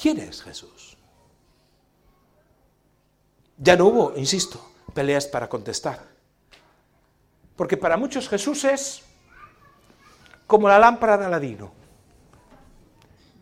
[0.00, 0.96] ¿Quién es Jesús?
[3.56, 6.00] Ya no hubo, insisto, peleas para contestar.
[7.56, 9.02] Porque para muchos Jesús es
[10.46, 11.80] como la lámpara de Aladino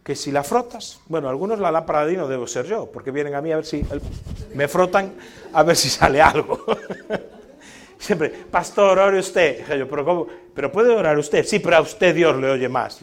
[0.08, 3.34] que si la frotas, bueno, algunos la lámpara de no debo ser yo, porque vienen
[3.34, 3.84] a mí a ver si
[4.58, 5.14] me frotan
[5.52, 6.64] a ver si sale algo.
[7.98, 9.64] Siempre, pastor, ore usted.
[9.88, 10.26] pero, ¿cómo?
[10.52, 11.44] pero puede orar usted.
[11.46, 13.00] Sí, pero a usted Dios le oye más.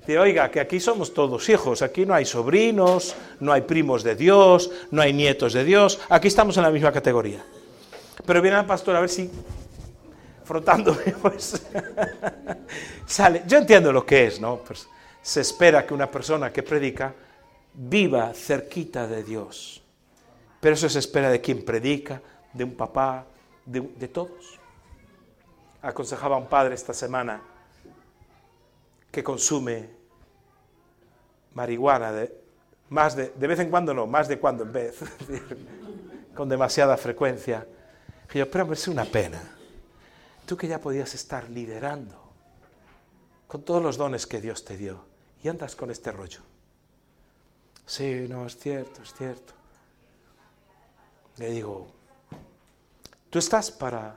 [0.00, 4.14] Dice, oiga, que aquí somos todos hijos, aquí no hay sobrinos, no hay primos de
[4.14, 7.42] Dios, no hay nietos de Dios, aquí estamos en la misma categoría.
[8.26, 9.30] Pero viene el pastor a ver si
[10.44, 11.66] frotándome, pues
[13.06, 13.44] sale.
[13.46, 14.58] Yo entiendo lo que es, ¿no?
[14.58, 14.86] Pues,
[15.22, 17.14] se espera que una persona que predica
[17.74, 19.82] viva cerquita de Dios.
[20.60, 23.26] Pero eso se espera de quien predica, de un papá,
[23.66, 24.58] de, todos.
[25.82, 27.42] Aconsejaba a un padre esta semana
[29.10, 29.90] que consume
[31.52, 32.40] marihuana de,
[32.88, 35.00] más de, de vez en cuando no, más de cuando en vez,
[36.34, 37.66] con demasiada frecuencia.
[38.32, 39.40] Y yo, pero es una pena.
[40.46, 42.32] Tú que ya podías estar liderando
[43.46, 45.04] con todos los dones que Dios te dio
[45.42, 46.40] y andas con este rollo.
[47.86, 49.52] Sí, no, es cierto, es cierto.
[51.36, 51.86] Le digo,
[53.30, 54.16] ¿tú estás para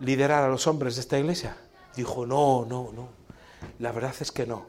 [0.00, 1.56] liderar a los hombres de esta iglesia?
[1.96, 3.08] Dijo, no, no, no.
[3.78, 4.66] La verdad es que no.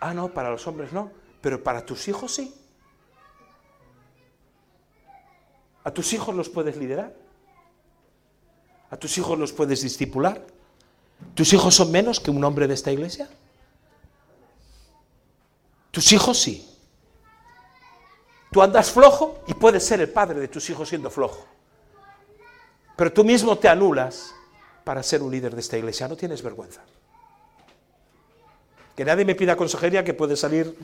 [0.00, 2.54] Ah, no, para los hombres no, pero para tus hijos sí.
[5.82, 7.14] ¿A tus hijos los puedes liderar?
[8.90, 10.46] ¿A tus hijos los puedes discipular?
[11.34, 13.28] ¿Tus hijos son menos que un hombre de esta iglesia?
[15.90, 16.75] Tus hijos sí.
[18.56, 21.44] Tú andas flojo y puedes ser el padre de tus hijos siendo flojo.
[22.96, 24.34] Pero tú mismo te anulas
[24.82, 26.08] para ser un líder de esta iglesia.
[26.08, 26.80] No tienes vergüenza.
[28.96, 30.74] Que nadie me pida consejería que puede salir,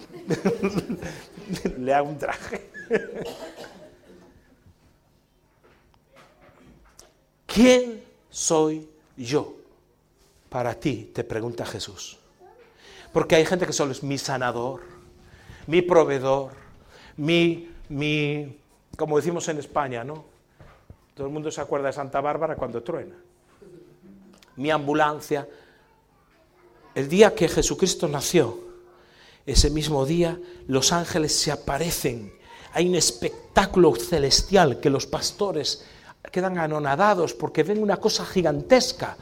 [1.79, 2.69] le un traje.
[7.47, 9.55] ¿Quién soy yo?
[10.51, 12.19] Para ti, te pregunta Jesús.
[13.15, 14.83] Porque hay gente que solo es mi sanador,
[15.67, 16.61] mi proveedor,
[17.17, 18.59] mi, mi,
[18.97, 20.25] como decimos en España, ¿no?
[21.15, 23.15] Todo el mundo se acuerda de Santa Bárbara cuando truena.
[24.57, 25.49] Mi ambulancia.
[26.95, 28.59] El día que Jesucristo nació,
[29.47, 32.33] ese mismo día los ángeles se aparecen.
[32.75, 35.85] Hay un espectáculo celestial que los pastores
[36.31, 39.17] quedan anonadados porque ven una cosa gigantesca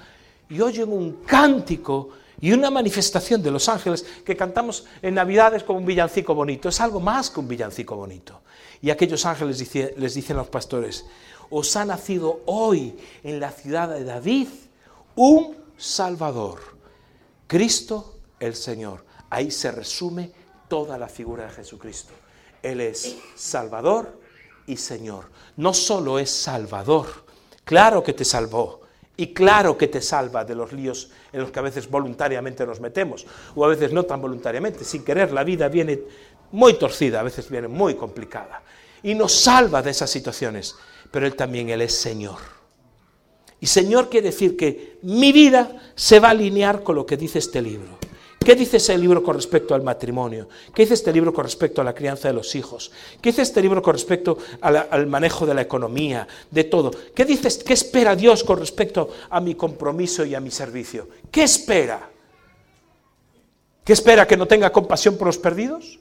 [0.48, 5.78] y oyen un cántico y una manifestación de los ángeles que cantamos en Navidades como
[5.78, 6.68] un villancico bonito.
[6.68, 8.40] Es algo más que un villancico bonito.
[8.80, 9.58] Y aquellos ángeles
[9.96, 11.04] les dicen a los pastores,
[11.50, 14.48] os ha nacido hoy en la ciudad de David
[15.16, 16.60] un Salvador,
[17.46, 19.04] Cristo el Señor.
[19.28, 20.32] Ahí se resume
[20.68, 22.12] toda la figura de Jesucristo.
[22.62, 24.18] Él es Salvador
[24.66, 25.30] y Señor.
[25.56, 27.06] No solo es Salvador,
[27.64, 28.79] claro que te salvó,
[29.20, 32.80] y claro que te salva de los líos en los que a veces voluntariamente nos
[32.80, 35.30] metemos, o a veces no tan voluntariamente, sin querer.
[35.30, 36.00] La vida viene
[36.52, 38.62] muy torcida, a veces viene muy complicada.
[39.02, 40.74] Y nos salva de esas situaciones.
[41.10, 42.38] Pero Él también, Él es Señor.
[43.60, 47.40] Y Señor quiere decir que mi vida se va a alinear con lo que dice
[47.40, 47.98] este libro.
[48.42, 50.48] ¿Qué dice ese libro con respecto al matrimonio?
[50.74, 52.90] ¿Qué dice este libro con respecto a la crianza de los hijos?
[53.20, 56.90] ¿Qué dice este libro con respecto al manejo de la economía, de todo?
[57.14, 61.06] ¿Qué dice, qué espera Dios con respecto a mi compromiso y a mi servicio?
[61.30, 62.08] ¿Qué espera?
[63.84, 65.98] ¿Qué espera que no tenga compasión por los perdidos?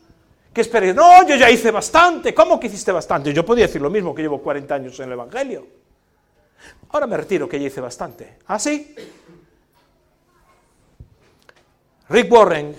[0.54, 0.94] ¿Qué espera?
[0.94, 2.34] No, yo ya hice bastante.
[2.34, 3.34] ¿Cómo que hiciste bastante?
[3.34, 5.68] Yo podía decir lo mismo que llevo 40 años en el Evangelio.
[6.92, 8.38] Ahora me retiro, que ya hice bastante.
[8.48, 8.96] ¿Ah, sí?
[12.12, 12.76] Rick Warren,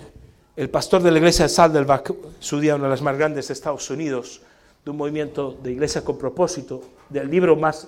[0.57, 3.53] el pastor de la iglesia de Saddleback, su día una de las más grandes de
[3.53, 4.41] Estados Unidos,
[4.83, 7.87] de un movimiento de iglesia con propósito, del libro más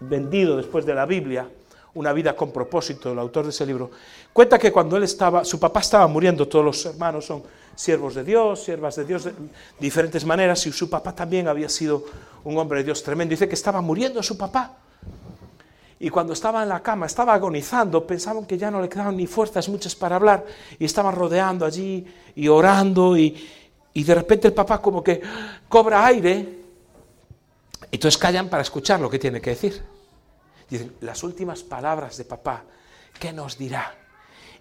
[0.00, 1.48] vendido después de la Biblia,
[1.94, 3.90] Una vida con propósito, el autor de ese libro,
[4.34, 7.42] cuenta que cuando él estaba, su papá estaba muriendo, todos los hermanos son
[7.74, 9.32] siervos de Dios, siervas de Dios de
[9.80, 12.04] diferentes maneras, y su papá también había sido
[12.44, 13.30] un hombre de Dios tremendo.
[13.30, 14.76] Dice que estaba muriendo su papá.
[16.02, 19.28] Y cuando estaba en la cama, estaba agonizando, pensaban que ya no le quedaban ni
[19.28, 20.44] fuerzas muchas para hablar,
[20.76, 23.38] y estaban rodeando allí y orando, y,
[23.94, 25.22] de repente el papá como que
[25.68, 26.58] cobra aire,
[27.88, 29.80] y entonces callan para escuchar lo que tiene que decir.
[30.68, 32.64] Dicen, las últimas palabras de papá,
[33.20, 33.94] ¿qué nos dirá?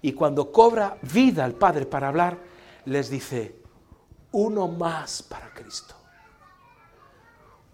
[0.03, 2.37] Y cuando cobra vida el Padre para hablar,
[2.85, 3.55] les dice,
[4.33, 5.95] uno más para Cristo.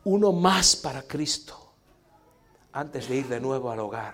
[0.05, 1.66] Uno más para Cristo.
[2.77, 4.13] Antes de ir de nuevo al hogar,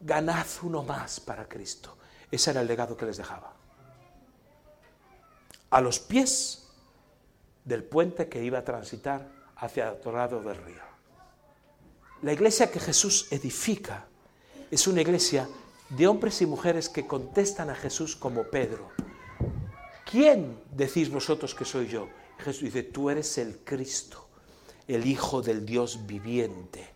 [0.00, 1.98] ganad uno más para Cristo.
[2.30, 3.52] Ese era el legado que les dejaba.
[5.68, 6.68] A los pies
[7.66, 10.80] del puente que iba a transitar hacia el otro lado del río.
[12.22, 14.06] La iglesia que Jesús edifica
[14.70, 15.46] es una iglesia
[15.90, 18.88] de hombres y mujeres que contestan a Jesús como Pedro.
[20.10, 22.08] ¿Quién decís vosotros que soy yo?
[22.38, 24.28] Jesús dice, tú eres el Cristo,
[24.88, 26.95] el Hijo del Dios viviente.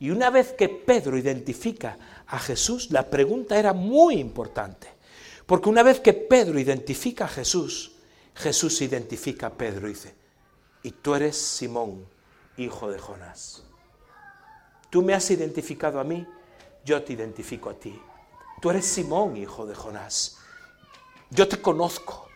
[0.00, 4.88] Y una vez que Pedro identifica a Jesús, la pregunta era muy importante.
[5.44, 7.92] Porque una vez que Pedro identifica a Jesús,
[8.34, 10.14] Jesús identifica a Pedro y dice,
[10.82, 12.06] y tú eres Simón,
[12.56, 13.62] hijo de Jonás.
[14.88, 16.26] Tú me has identificado a mí,
[16.82, 18.00] yo te identifico a ti.
[18.62, 20.38] Tú eres Simón, hijo de Jonás.
[21.28, 22.26] Yo te conozco,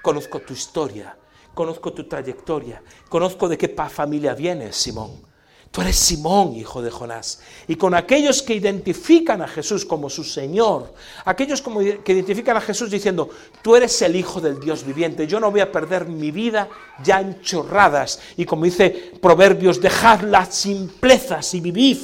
[0.00, 1.18] conozco tu historia,
[1.52, 5.31] conozco tu trayectoria, conozco de qué familia vienes, Simón.
[5.72, 7.40] Tú eres Simón, hijo de Jonás.
[7.66, 10.92] Y con aquellos que identifican a Jesús como su Señor,
[11.24, 13.30] aquellos que identifican a Jesús diciendo,
[13.62, 16.68] tú eres el Hijo del Dios viviente, yo no voy a perder mi vida
[17.02, 18.20] ya en chorradas.
[18.36, 21.96] Y como dice Proverbios, dejad las simplezas y vivid.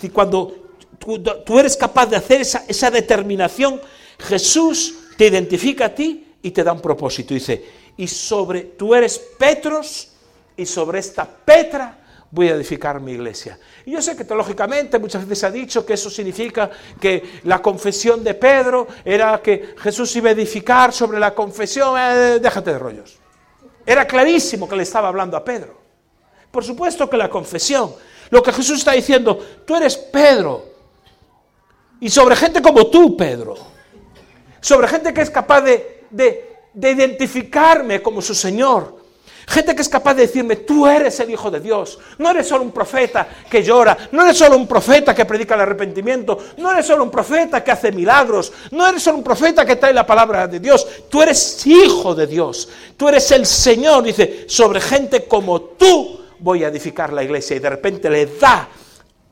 [0.00, 3.78] Y cuando tú, eres capaz de hacer esa, esa determinación,
[4.20, 7.34] Jesús te identifica a ti y te da un propósito.
[7.34, 7.62] Dice,
[7.94, 10.08] y sobre, tú eres Petros,
[10.56, 11.98] y sobre esta Petra
[12.32, 13.58] voy a edificar mi iglesia.
[13.84, 17.60] Y yo sé que teológicamente muchas veces se ha dicho que eso significa que la
[17.60, 22.78] confesión de Pedro era que Jesús iba a edificar sobre la confesión, eh, déjate de
[22.78, 23.18] rollos.
[23.84, 25.78] Era clarísimo que le estaba hablando a Pedro.
[26.50, 27.94] Por supuesto que la confesión,
[28.30, 30.64] lo que Jesús está diciendo, tú eres Pedro.
[32.00, 33.56] Y sobre gente como tú, Pedro.
[34.58, 39.01] Sobre gente que es capaz de, de identificarme como su Señor
[39.52, 41.98] Gente que es capaz de decirme, tú eres el Hijo de Dios.
[42.16, 45.60] No eres solo un profeta que llora, no eres solo un profeta que predica el
[45.60, 49.76] arrepentimiento, no eres solo un profeta que hace milagros, no eres solo un profeta que
[49.76, 50.86] trae la palabra de Dios.
[51.10, 52.66] Tú eres Hijo de Dios.
[52.96, 54.02] Tú eres el Señor.
[54.02, 57.54] Dice, sobre gente como tú voy a edificar la iglesia.
[57.54, 58.70] Y de repente le da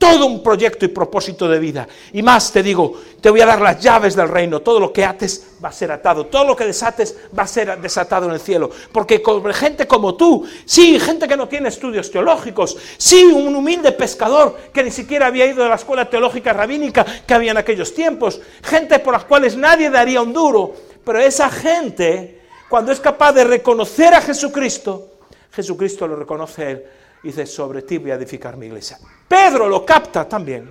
[0.01, 1.86] todo un proyecto y propósito de vida.
[2.14, 4.61] Y más te digo, te voy a dar las llaves del reino.
[4.61, 6.24] Todo lo que ates va a ser atado.
[6.24, 8.70] Todo lo que desates va a ser desatado en el cielo.
[8.92, 13.92] Porque con gente como tú, sí, gente que no tiene estudios teológicos, sí, un humilde
[13.92, 17.92] pescador que ni siquiera había ido a la escuela teológica rabínica que había en aquellos
[17.92, 20.72] tiempos, gente por las cuales nadie daría un duro.
[21.05, 22.40] Pero esa gente,
[22.70, 25.09] cuando es capaz de reconocer a Jesucristo,
[25.53, 26.84] Jesucristo lo reconoce a él
[27.23, 28.99] dice, sobre ti voy a edificar mi iglesia.
[29.29, 30.71] Pedro lo capta también,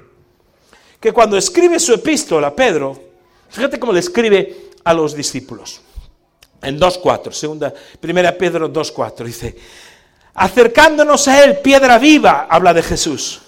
[0.99, 2.99] que cuando escribe su epístola, Pedro,
[3.49, 5.81] fíjate cómo le escribe a los discípulos.
[6.61, 9.55] En 2.4, segunda, primera Pedro 2.4, dice,
[10.33, 13.41] acercándonos a él, piedra viva, habla de Jesús,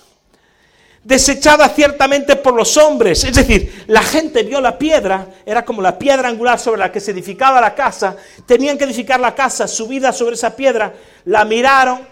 [1.04, 3.24] desechada ciertamente por los hombres.
[3.24, 6.99] Es decir, la gente vio la piedra, era como la piedra angular sobre la que
[6.99, 10.93] se edificaba la casa, tenían que edificar la casa subida sobre esa piedra,
[11.26, 12.08] la miraron,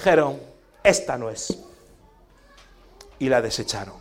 [0.00, 0.40] dijeron,
[0.82, 1.58] esta no es.
[3.18, 3.94] Y la desecharon.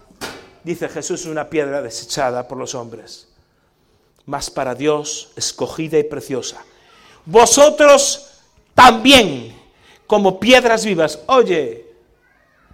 [0.64, 3.28] Dice Jesús, una piedra desechada por los hombres,
[4.26, 6.64] mas para Dios escogida y preciosa.
[7.26, 8.30] Vosotros
[8.74, 9.58] también,
[10.08, 11.20] como piedras vivas.
[11.28, 11.86] Oye,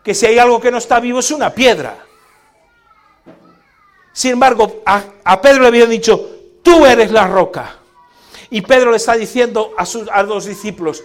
[0.04, 1.98] que si hay algo que no está vivo es una piedra.
[4.14, 6.30] Sin embargo, a, Pedro le habían dicho,
[6.62, 7.78] tú eres la roca.
[8.52, 11.04] Y Pedro le está diciendo a, sus, a los discípulos,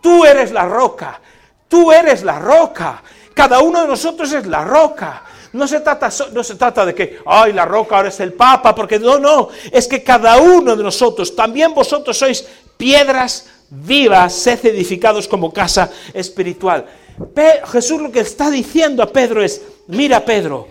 [0.00, 1.20] tú eres la roca.
[1.68, 3.02] Tú eres la roca.
[3.34, 5.22] Cada uno de nosotros es la roca.
[5.52, 8.74] No se, trata, no se trata de que, ay, la roca ahora es el Papa,
[8.74, 12.46] porque no, no, es que cada uno de nosotros, también vosotros sois
[12.76, 16.86] piedras vivas, sed edificados como casa espiritual.
[17.72, 20.68] Jesús lo que está diciendo a Pedro es, mira Pedro,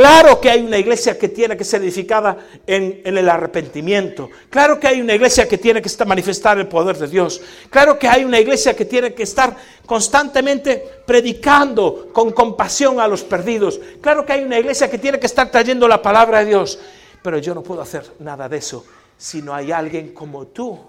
[0.00, 4.30] Claro que hay una iglesia que tiene que ser edificada en, el arrepentimiento.
[4.48, 7.42] Claro que hay una iglesia que tiene que manifestar el poder de Dios.
[7.68, 13.22] Claro que hay una iglesia que tiene que estar constantemente predicando con compasión a los
[13.22, 13.78] perdidos.
[14.00, 16.78] Claro que hay una iglesia que tiene que estar trayendo la palabra de Dios.
[17.22, 18.86] Pero yo no puedo hacer nada de eso
[19.18, 20.80] si no hay alguien como tú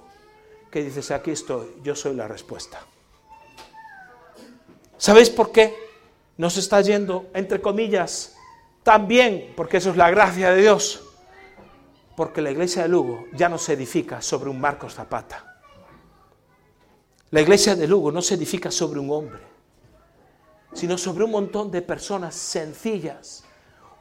[0.72, 2.80] que dices, aquí estoy, yo soy la respuesta.
[4.98, 5.76] ¿Sabéis por qué
[6.38, 8.38] nos está yendo, entre comillas,
[8.84, 11.04] también, porque eso es la gracia de Dios,
[12.16, 15.52] porque la iglesia de Lugo ya no se edifica sobre un Marcos Zapata.
[17.30, 19.40] La iglesia de Lugo no se edifica sobre un hombre,
[20.74, 23.44] sino sobre un montón de personas sencillas,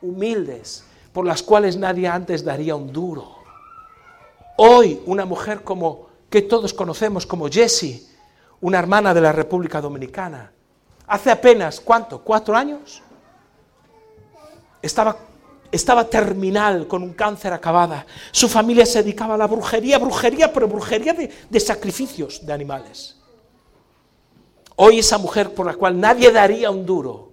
[0.03, 3.37] humildes, por las cuales nadie antes daría un duro.
[4.57, 8.07] Hoy una mujer como que todos conocemos como Jessie,
[8.61, 10.53] una hermana de la República Dominicana,
[11.07, 12.23] hace apenas, ¿cuánto?
[12.23, 13.03] ¿Cuatro años?
[14.83, 15.17] Estaba,
[15.71, 18.07] estaba terminal, con un cáncer acabada.
[18.33, 23.17] Su familia se dedicaba a la brujería, brujería, pero brujería de, de sacrificios de animales.
[24.77, 27.33] Hoy esa mujer por la cual nadie daría un duro,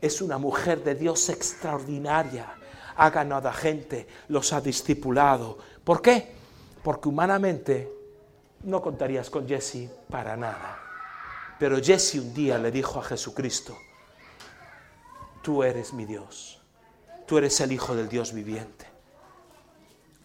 [0.00, 2.54] es una mujer de Dios extraordinaria.
[2.96, 5.58] Ha ganado a gente, los ha discipulado.
[5.82, 6.34] ¿Por qué?
[6.82, 7.90] Porque humanamente
[8.64, 10.78] no contarías con Jesse para nada.
[11.58, 13.78] Pero Jesse un día le dijo a Jesucristo,
[15.42, 16.63] tú eres mi Dios
[17.26, 18.86] tú eres el Hijo del Dios viviente.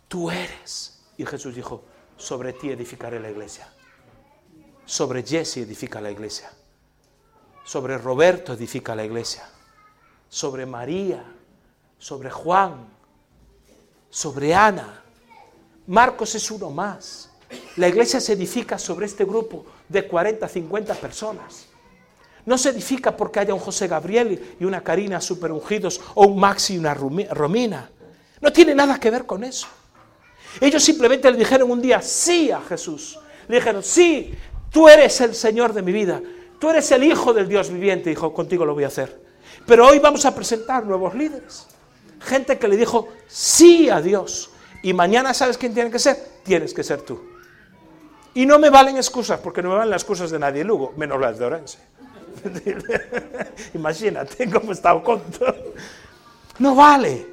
[0.08, 1.02] Tú eres.
[1.18, 1.84] Y Jesús dijo,
[2.18, 3.68] sobre ti edificaré la iglesia.
[4.86, 6.52] Sobre Jesse edifica la iglesia.
[7.64, 9.48] Sobre Roberto edifica la iglesia.
[10.28, 11.24] Sobre María.
[11.98, 12.88] Sobre Juan.
[14.10, 15.04] Sobre Ana.
[15.88, 17.30] Marcos es uno más.
[17.78, 21.69] La iglesia se edifica sobre este grupo de 40, 50 personas.
[22.46, 26.40] No se edifica porque haya un José Gabriel y una Karina super ungidos o un
[26.40, 27.90] Maxi y una Romina.
[28.42, 29.68] No tiene nada que ver con eso.
[30.60, 33.20] Ellos simplemente le dijeron un día sí a Jesús.
[33.48, 34.34] Le dijeron, sí,
[34.72, 36.22] tú eres el Señor de mi vida.
[36.60, 38.10] Tú eres el Hijo del Dios viviente.
[38.10, 39.22] Dijo, contigo lo voy a hacer.
[39.66, 41.68] Pero hoy vamos a presentar nuevos líderes.
[42.22, 44.52] Gente que le dijo sí a Dios.
[44.82, 46.18] Y mañana, ¿sabes quién tiene que ser?
[46.44, 47.22] Tienes que ser tú.
[48.34, 51.20] Y no me valen excusas, porque no me valen las excusas de nadie Lugo, menos
[51.20, 51.80] las de Orense.
[53.74, 55.74] Imagínate cómo está Oconto.
[56.60, 57.28] No vale.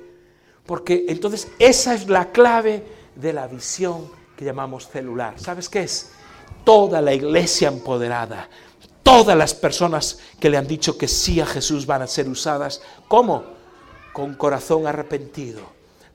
[0.64, 2.84] Porque entonces esa es la clave
[3.14, 5.34] de la visión que llamamos celular.
[5.38, 6.10] ¿Sabes qué es?
[6.64, 8.48] Toda la iglesia empoderada,
[9.02, 12.82] todas las personas que le han dicho que sí a Jesús van a ser usadas.
[13.06, 13.44] ¿Cómo?
[14.12, 15.60] Con corazón arrepentido,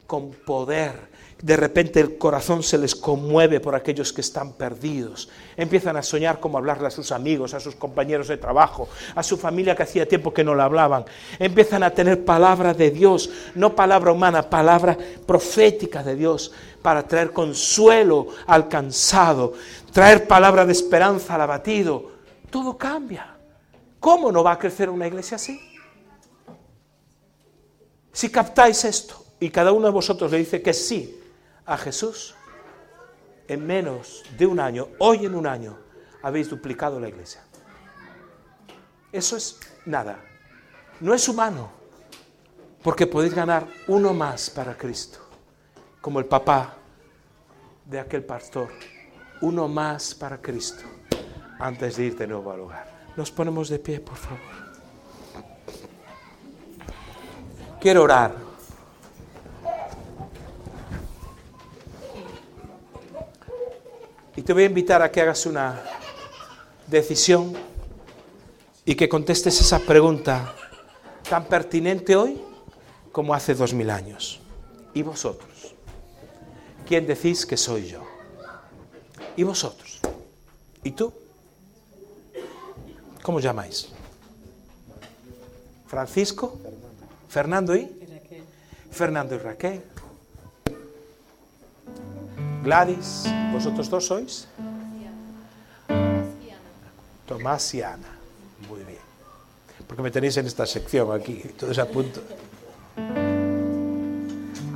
[0.06, 1.11] con poder,
[1.42, 5.30] de repente el corazón se les conmueve por aquellos que están perdidos.
[5.58, 9.38] Empiezan a soñar cómo hablarle a sus amigos, a sus compañeros de trabajo, a su
[9.38, 11.06] familia que hacía tiempo que no la hablaban.
[11.40, 17.32] Empiezan a tener palabra de Dios, no palabra humana, palabra profética de Dios, para traer
[17.32, 19.54] consuelo al cansado,
[19.92, 22.12] traer palabra de esperanza al abatido.
[22.50, 23.36] Todo cambia.
[24.00, 25.60] ¿Cómo no va a crecer una iglesia así?
[28.12, 31.21] Si captáis esto y cada uno de vosotros le dice que sí,
[31.72, 32.36] a Jesús,
[33.48, 35.78] en menos de un año, hoy en un año,
[36.22, 37.42] habéis duplicado la iglesia.
[39.10, 40.20] Eso es nada.
[41.00, 41.72] No es humano,
[42.84, 45.20] porque podéis ganar uno más para Cristo,
[46.02, 46.76] como el papá
[47.86, 48.68] de aquel pastor,
[49.40, 50.84] uno más para Cristo,
[51.58, 52.92] antes de ir de nuevo al hogar.
[53.16, 54.40] Nos ponemos de pie, por favor.
[57.80, 58.51] Quiero orar.
[64.52, 65.82] Te voy a invitar a que hagas una
[66.86, 67.54] decisión
[68.84, 70.54] y que contestes esa pregunta
[71.30, 72.42] tan pertinente hoy
[73.14, 74.42] como hace dos mil años.
[74.94, 75.74] ¿Y vosotros?
[76.86, 78.04] ¿Quién decís que soy yo?
[79.38, 80.02] ¿Y vosotros?
[80.84, 81.14] ¿Y tú?
[83.22, 83.88] ¿Cómo llamáis?
[85.88, 86.60] ¿Francisco?
[87.30, 87.90] ¿Fernando y?
[88.92, 89.82] Fernando y Raquel.
[92.64, 94.48] Gladys, ¿vosotros dos sois?
[97.26, 98.20] Tomás y Ana.
[98.70, 99.00] Muy bien.
[99.88, 102.22] Porque me tenéis en esta sección aquí, todos a punto.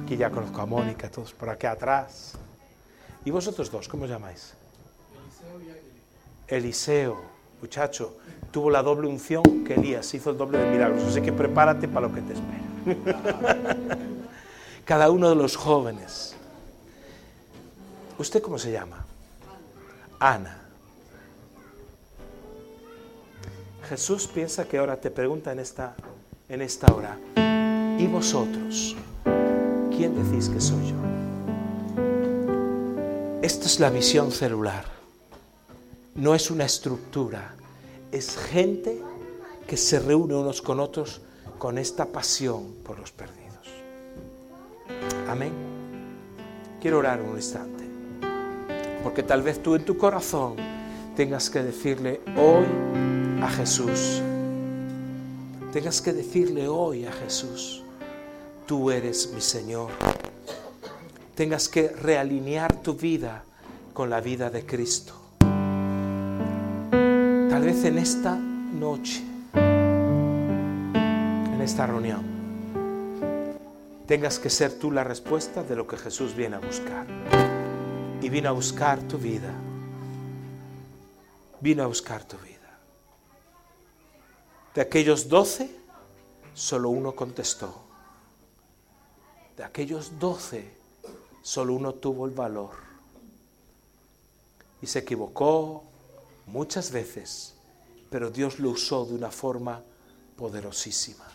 [0.04, 2.34] Aquí ya conozco a Mónica, todos por aquí atrás.
[3.24, 4.54] ¿Y vosotros dos, cómo os llamáis?
[6.48, 8.18] Eliseo muchacho,
[8.52, 11.04] tuvo la doble unción que Elías, hizo el doble de milagros.
[11.04, 13.78] Así que prepárate para lo que te espera.
[14.86, 16.35] Cada uno de los jóvenes
[18.18, 19.06] ¿Usted cómo se llama?
[20.20, 20.62] Ana.
[23.90, 25.96] Jesús piensa que ahora te pregunta en esta,
[26.50, 27.20] en esta hora,
[28.00, 28.96] ¿y vosotros?
[29.96, 30.96] ¿Quién decís que soy yo?
[33.42, 34.86] Esta es la visión celular.
[36.16, 37.54] No es una estructura,
[38.12, 39.00] es gente
[39.68, 41.22] que se reúne unos con otros
[41.58, 43.68] con esta pasión por los perdidos.
[45.28, 45.54] Amén.
[46.82, 47.85] Quiero orar un instante,
[49.06, 50.56] porque tal vez tú en tu corazón
[51.16, 52.66] tengas que decirle hoy
[53.42, 54.22] a Jesús,
[55.72, 57.84] tengas que decirle hoy a Jesús,
[58.66, 59.92] tú eres mi Señor
[61.36, 63.44] tengas que realinear tu vida
[63.94, 65.14] con la vida de Cristo.
[67.50, 69.22] Tal vez en esta noche,
[71.54, 72.24] en esta reunión,
[74.08, 77.06] tengas que ser tú la respuesta de lo que Jesús viene a buscar.
[78.26, 79.54] Y vino a buscar tu vida.
[81.62, 82.80] Vino a buscar tu vida.
[84.74, 85.70] De aquellos doce,
[86.56, 87.84] solo uno contestó.
[89.56, 90.74] De aquellos doce,
[91.44, 92.72] solo uno tuvo el valor.
[94.82, 95.84] Y se equivocó
[96.48, 97.54] muchas veces,
[98.10, 99.84] pero Dios lo usó de una forma
[100.36, 101.28] poderosísima.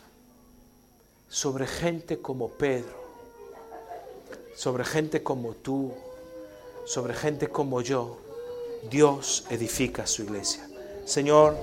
[1.29, 3.01] Sobre gente como Pedro,
[4.57, 5.95] sobre gente como tú,
[6.85, 8.17] sobre gente como yo,
[8.91, 10.67] Dios edifica su iglesia.
[11.05, 11.57] Señor,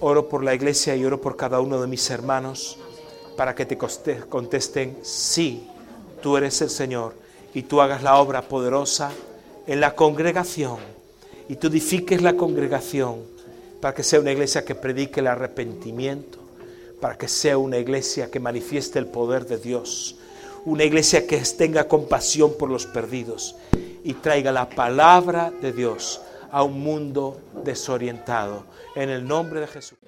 [0.00, 2.78] oro por la iglesia y oro por cada uno de mis hermanos
[3.36, 5.68] para que te contesten, sí,
[6.22, 7.14] tú eres el Señor
[7.54, 9.12] y tú hagas la obra poderosa
[9.66, 10.78] en la congregación
[11.48, 13.22] y tú edifiques la congregación
[13.80, 16.38] para que sea una iglesia que predique el arrepentimiento,
[17.00, 20.16] para que sea una iglesia que manifieste el poder de Dios,
[20.66, 23.56] una iglesia que tenga compasión por los perdidos
[24.04, 26.20] y traiga la palabra de Dios
[26.50, 28.64] a un mundo desorientado.
[28.94, 29.99] En el nombre de Jesús.